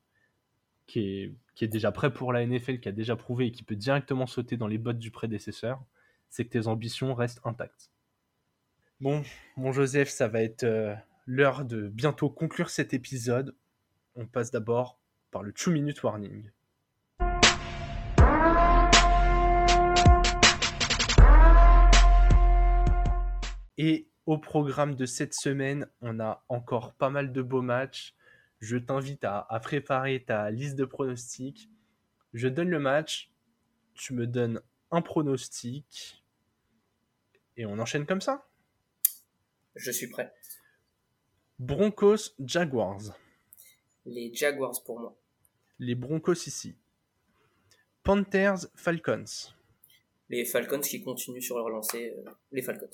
[0.89, 3.63] qui est, qui est déjà prêt pour la NFL, qui a déjà prouvé et qui
[3.63, 5.81] peut directement sauter dans les bottes du prédécesseur,
[6.29, 7.93] c'est que tes ambitions restent intactes.
[9.01, 9.23] Bon,
[9.57, 10.93] mon Joseph, ça va être euh,
[11.25, 13.55] l'heure de bientôt conclure cet épisode.
[14.19, 14.99] On passe d'abord
[15.31, 16.51] par le 2 minute warning.
[23.77, 28.15] Et au programme de cette semaine, on a encore pas mal de beaux matchs.
[28.61, 31.69] Je t'invite à, préparer ta liste de pronostics.
[32.33, 33.31] Je donne le match.
[33.93, 34.63] Tu me donnes
[34.93, 36.25] un pronostic.
[37.59, 38.49] Et on enchaîne comme ça?
[39.75, 40.33] Je suis prêt.
[41.59, 43.15] Broncos Jaguars.
[44.07, 45.17] Les Jaguars pour moi.
[45.79, 46.75] Les Broncos ici.
[48.03, 49.25] Panthers Falcons.
[50.29, 52.15] Les Falcons qui continuent sur leur lancée.
[52.17, 52.89] euh, les Falcons.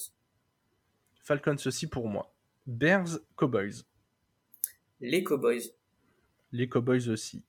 [1.22, 2.32] Falcons aussi pour moi.
[2.66, 3.84] Bears Cowboys.
[5.00, 5.72] Les Cowboys.
[6.52, 7.42] Les Cowboys aussi.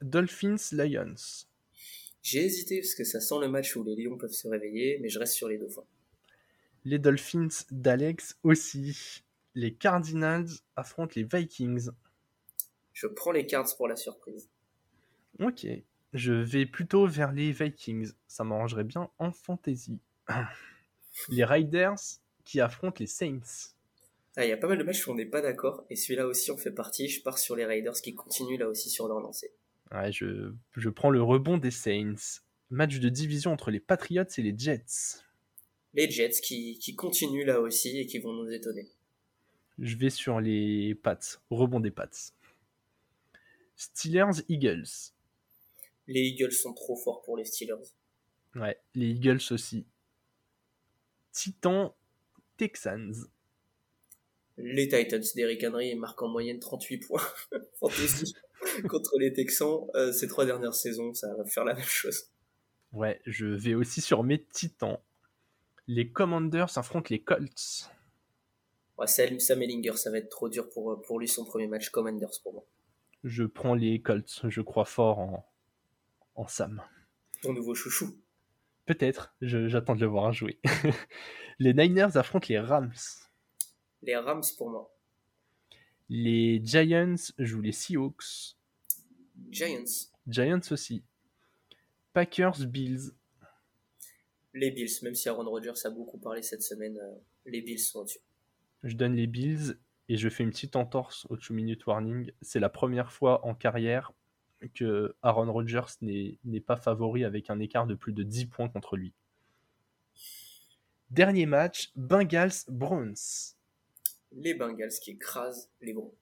[0.00, 1.46] Dolphins Lions.
[2.22, 5.08] J'ai hésité parce que ça sent le match où les Lions peuvent se réveiller, mais
[5.08, 5.84] je reste sur les Dauphins.
[6.84, 9.22] Les Dolphins d'Alex aussi.
[9.54, 11.90] Les Cardinals affrontent les Vikings.
[12.96, 14.48] Je prends les Cards pour la surprise.
[15.38, 15.66] Ok.
[16.14, 18.12] Je vais plutôt vers les Vikings.
[18.26, 20.00] Ça m'arrangerait bien en fantasy.
[21.28, 22.00] Les Riders
[22.44, 23.74] qui affrontent les Saints.
[24.36, 26.26] Ah, Il y a pas mal de matchs où on n'est pas d'accord, et celui-là
[26.26, 27.08] aussi en fait partie.
[27.08, 29.52] Je pars sur les Raiders qui continuent là aussi sur leur lancée.
[29.92, 32.40] Ouais, je, je prends le rebond des Saints.
[32.70, 35.20] Match de division entre les Patriots et les Jets.
[35.92, 38.88] Les Jets qui, qui continuent là aussi et qui vont nous étonner.
[39.78, 41.18] Je vais sur les Pats.
[41.50, 42.32] Rebond des Pats.
[43.76, 45.12] Steelers Eagles.
[46.08, 47.92] Les Eagles sont trop forts pour les Steelers.
[48.54, 49.86] Ouais, les Eagles aussi.
[51.32, 51.92] Titans
[52.56, 53.12] Texans.
[54.56, 57.22] Les Titans d'Eric Henry marquent en moyenne 38 points.
[57.80, 58.34] Fantasy.
[58.88, 62.30] Contre les Texans, euh, ces trois dernières saisons, ça va faire la même chose.
[62.92, 64.98] Ouais, je vais aussi sur mes Titans.
[65.86, 67.90] Les Commanders affrontent les Colts.
[68.96, 71.90] Ouais, Sam, Sam Ellinger, ça va être trop dur pour, pour lui son premier match
[71.90, 72.66] Commanders pour moi.
[73.26, 74.42] Je prends les Colts.
[74.44, 75.52] Je crois fort en,
[76.36, 76.80] en Sam.
[77.42, 78.16] Ton nouveau chouchou.
[78.86, 79.34] Peut-être.
[79.40, 80.60] J'attends de le voir jouer.
[81.58, 82.94] les Niners affrontent les Rams.
[84.02, 84.96] Les Rams pour moi.
[86.08, 88.56] Les Giants jouent les Seahawks.
[89.50, 90.08] Giants.
[90.28, 91.02] Giants aussi.
[92.12, 93.10] Packers Bills.
[94.54, 97.98] Les Bills, même si Aaron Rodgers a beaucoup parlé cette semaine, euh, les Bills sont
[97.98, 98.20] au-dessus.
[98.84, 99.76] Je donne les Bills
[100.08, 102.30] et je fais une petite entorse au 2 minute warning.
[102.40, 104.12] C'est la première fois en carrière
[104.74, 108.96] que Aaron Rodgers n'est pas favori avec un écart de plus de 10 points contre
[108.96, 109.12] lui.
[111.10, 113.54] Dernier match, Bengals Browns.
[114.32, 116.12] Les Bengals qui écrasent les Browns.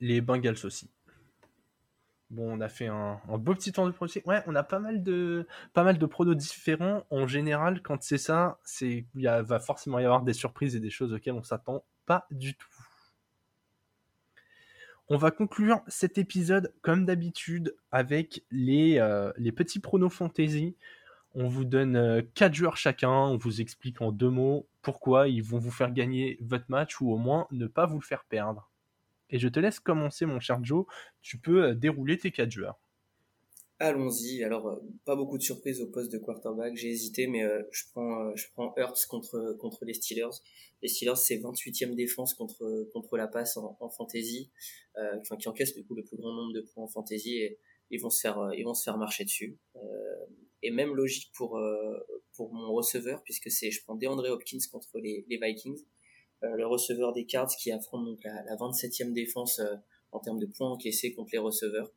[0.00, 0.90] Les Bengals aussi.
[2.30, 4.26] Bon, on a fait un, un beau petit tour de pronostic.
[4.26, 7.04] Ouais, on a pas mal de pas mal de pronos différents.
[7.10, 10.90] En général, quand c'est ça, c'est il va forcément y avoir des surprises et des
[10.90, 12.75] choses auxquelles on s'attend pas du tout.
[15.08, 20.74] On va conclure cet épisode comme d'habitude avec les, euh, les petits pronos fantasy.
[21.34, 25.58] On vous donne 4 joueurs chacun, on vous explique en deux mots pourquoi ils vont
[25.58, 28.70] vous faire gagner votre match ou au moins ne pas vous le faire perdre.
[29.30, 30.86] Et je te laisse commencer, mon cher Joe.
[31.22, 32.78] Tu peux euh, dérouler tes 4 joueurs.
[33.78, 34.42] Allons-y.
[34.42, 36.76] Alors, euh, pas beaucoup de surprises au poste de quarterback.
[36.76, 40.40] J'ai hésité, mais euh, je prends, euh, je prends Hurts contre contre les Steelers.
[40.82, 44.50] Les Steelers, c'est 28e défense contre contre la passe en, en fantasy,
[44.96, 47.58] euh, qui encaisse du coup le plus grand nombre de points en fantasy et
[47.90, 49.58] ils vont se faire euh, ils vont se faire marcher dessus.
[49.76, 49.80] Euh,
[50.62, 51.98] et même logique pour euh,
[52.34, 55.84] pour mon receveur puisque c'est je prends DeAndre Hopkins contre les, les Vikings,
[56.44, 59.74] euh, le receveur des Cards qui affronte donc la, la 27e défense euh,
[60.12, 61.92] en termes de points encaissés contre les receveurs.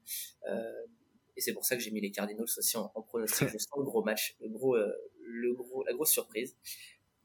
[0.49, 0.86] Euh,
[1.39, 3.47] et c'est pour ça que j'ai mis les Cardinals aussi en, en pronostic.
[3.47, 4.91] Je sens le gros match, le gros, euh,
[5.87, 6.57] la grosse surprise.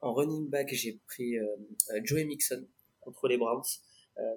[0.00, 1.46] En running back, j'ai pris euh,
[1.90, 2.64] euh, Joey Mixon
[3.00, 3.64] contre les Browns.
[4.18, 4.36] Euh,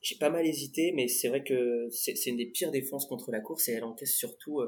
[0.00, 3.40] j'ai pas mal hésité, mais c'est vrai que c'est une des pires défenses contre la
[3.40, 4.62] course et elle encaisse surtout,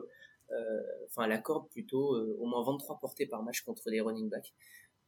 [1.06, 4.52] enfin, elle accorde plutôt au moins 23 portées par match contre les running backs.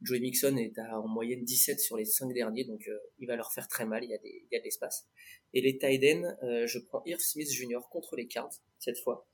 [0.03, 3.37] Joey Mixon est à en moyenne 17 sur les 5 derniers, donc euh, il va
[3.37, 5.07] leur faire très mal, il y a, des, il y a de l'espace.
[5.53, 6.03] Et les tight
[6.43, 7.81] euh, je prends Irv Smith Jr.
[7.91, 9.27] contre les Cards, cette fois,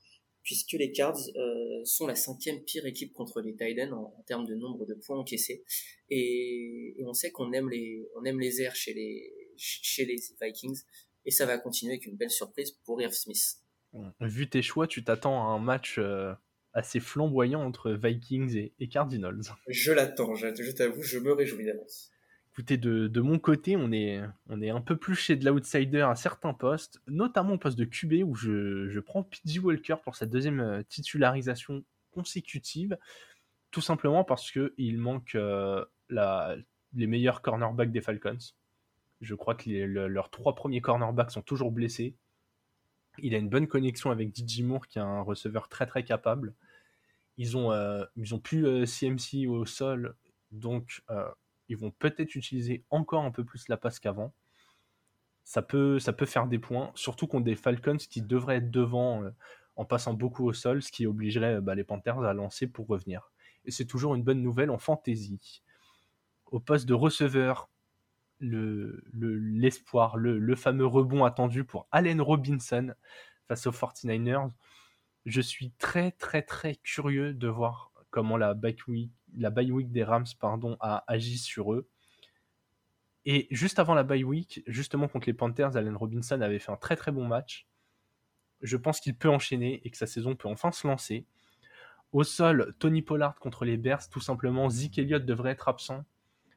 [0.43, 4.45] puisque les Cards euh, sont la cinquième pire équipe contre les tight en, en termes
[4.45, 5.63] de nombre de points encaissés.
[6.09, 10.17] Et, et on sait qu'on aime les, on aime les airs chez les, chez les
[10.41, 10.81] Vikings,
[11.25, 13.61] et ça va continuer avec une belle surprise pour Irv Smith.
[14.19, 16.33] Vu tes choix, tu t'attends à un match euh,
[16.77, 19.41] assez flamboyant entre Vikings et, et Cardinals.
[19.67, 22.11] Je l'attends, je, je t'avoue, je me réjouis d'avance.
[22.53, 26.01] Écoutez, de, de mon côté, on est, on est un peu plus chez de l'outsider
[26.01, 30.15] à certains postes, notamment au poste de QB où je, je prends PG Walker pour
[30.15, 32.97] sa deuxième euh, titularisation consécutive,
[33.71, 36.55] tout simplement parce qu'il manque euh, la,
[36.95, 38.37] les meilleurs cornerbacks des Falcons.
[39.21, 42.15] Je crois que les- le- leurs trois premiers cornerbacks sont toujours blessés.
[43.19, 46.53] Il a une bonne connexion avec DJ Moore, qui est un receveur très très capable.
[47.37, 50.15] Ils ont, euh, ils plus euh, CMC au sol,
[50.51, 51.29] donc euh,
[51.69, 54.33] ils vont peut-être utiliser encore un peu plus la passe qu'avant.
[55.43, 59.29] Ça peut, faire des points, surtout contre des Falcons qui devraient être devant euh,
[59.77, 63.31] en passant beaucoup au sol, ce qui obligerait bah, les Panthers à lancer pour revenir.
[63.63, 65.63] Et c'est toujours une bonne nouvelle en fantasy.
[66.47, 67.69] Au poste de receveur,
[68.41, 72.93] l'espoir, le, le, fameux rebond attendu pour Allen Robinson
[73.47, 74.51] face aux 49ers.
[75.27, 80.05] Je suis très très très curieux de voir comment la bye week, la bye des
[80.05, 81.89] Rams pardon, a agi sur eux.
[83.25, 86.77] Et juste avant la bye week, justement contre les Panthers, Allen Robinson avait fait un
[86.77, 87.67] très très bon match.
[88.61, 91.25] Je pense qu'il peut enchaîner et que sa saison peut enfin se lancer.
[92.13, 96.05] Au sol, Tony Pollard contre les Bears, tout simplement, Zeke Elliott devrait être absent.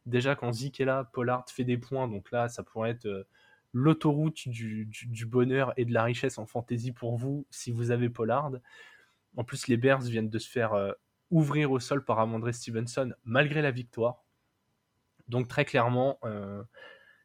[0.07, 3.25] Déjà, quand Zeke est là, Pollard fait des points, donc là, ça pourrait être euh,
[3.73, 8.53] l'autoroute du, bonheur et de la richesse en fantasy pour vous si vous avez Pollard.
[9.37, 10.93] En plus, les Bears viennent de se faire euh,
[11.31, 14.25] ouvrir au sol par Amandre Stevenson malgré la victoire.
[15.29, 16.62] Donc très clairement, euh,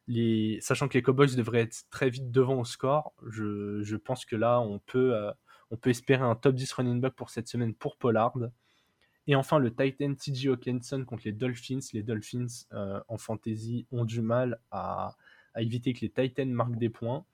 [0.06, 0.58] les...
[0.60, 4.60] sachant que les Cowboys devraient être très vite devant au score, je, pense que là,
[4.60, 5.32] on peut, euh,
[5.72, 8.38] on peut espérer un top 10 running back pour cette semaine pour Pollard.
[9.26, 11.80] Et enfin, le Titan TJ Hawkinson contre les Dolphins.
[11.92, 12.46] Les Dolphins
[13.08, 15.16] en fantasy ont du mal à,
[15.62, 17.24] éviter que les Titans marquent des points.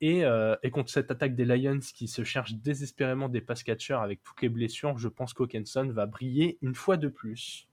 [0.00, 0.22] Et,
[0.62, 4.40] et, contre cette attaque des Lions qui se cherchent désespérément des pass catchers avec toutes
[4.42, 7.68] les blessures, je pense qu'Hawkinson va briller une fois de plus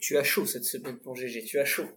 [0.00, 1.88] tu, as chaud cette semaine pour GG, tu as chaud.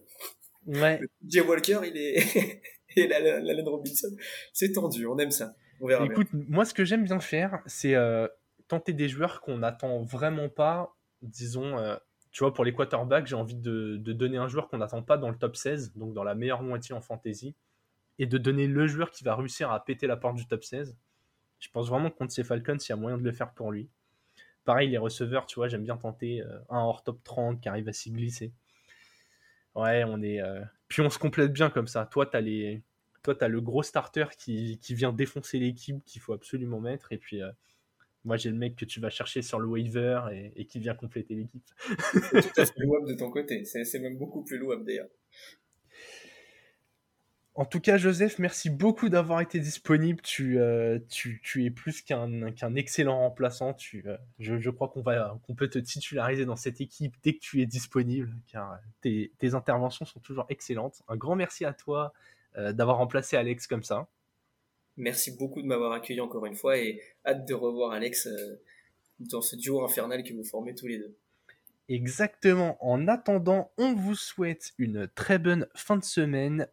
[0.66, 1.00] Ouais.
[1.26, 2.60] Jay Walker, il est
[2.96, 4.14] et la, la, Robinson,
[4.52, 5.54] c'est tendu, on aime ça.
[5.80, 8.26] On verra Écoute, moi ce que j'aime bien faire, c'est euh,
[8.66, 10.96] tenter des joueurs qu'on n'attend vraiment pas.
[11.22, 11.96] Disons, euh,
[12.38, 15.28] tu vois, pour les quarterbacks, j'ai envie de, donner un joueur qu'on n'attend pas dans
[15.28, 17.56] le top 16, donc dans la meilleure moitié en fantasy,
[18.20, 20.96] et de donner le joueur qui va réussir à péter la porte du top 16.
[21.58, 23.72] Je pense vraiment que contre ces Falcons, il y a moyen de le faire pour
[23.72, 23.88] lui.
[24.64, 27.88] Pareil, les receveurs, tu vois, j'aime bien tenter euh, un hors top 30 qui arrive
[27.88, 28.52] à s'y glisser.
[29.74, 30.40] Ouais, on est.
[30.40, 32.06] Euh, puis on se complète bien comme ça.
[32.06, 32.40] Toi, t'as.
[33.24, 37.10] Toi, as le gros starter qui, vient défoncer l'équipe qu'il faut absolument mettre.
[37.12, 37.50] Et puis, euh,
[38.28, 40.20] moi, j'ai le mec que tu vas chercher sur le waiver
[40.54, 41.64] et, qui vient compléter l'équipe.
[42.54, 43.64] c'est louable de ton côté.
[43.64, 45.08] C'est même beaucoup plus louable d'ailleurs.
[47.54, 50.20] En tout cas, Joseph, merci beaucoup d'avoir été disponible.
[50.22, 53.72] Tu, euh, tu, tu, es plus qu'un qu'un excellent remplaçant.
[53.74, 57.32] Tu, euh, je, je, crois qu'on va qu'on peut te titulariser dans cette équipe dès
[57.32, 61.02] que tu es disponible, car tes, tes interventions sont toujours excellentes.
[61.08, 62.12] Un grand merci à toi
[62.58, 64.06] euh, d'avoir remplacé Alex comme ça.
[64.98, 68.28] Merci beaucoup de m'avoir accueilli encore une fois et hâte de revoir Alex
[69.18, 71.16] dans ce duo infernal que vous formez tous les deux.
[71.88, 72.76] Exactement.
[72.84, 76.68] En attendant, on vous souhaite une très bonne fin de semaine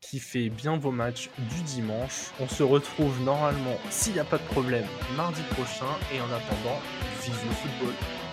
[0.00, 2.30] qui fait bien vos matchs du dimanche.
[2.40, 4.86] On se retrouve normalement, s'il n'y a pas de problème,
[5.16, 5.98] mardi prochain.
[6.14, 6.80] Et en attendant,
[7.22, 8.27] vive le football.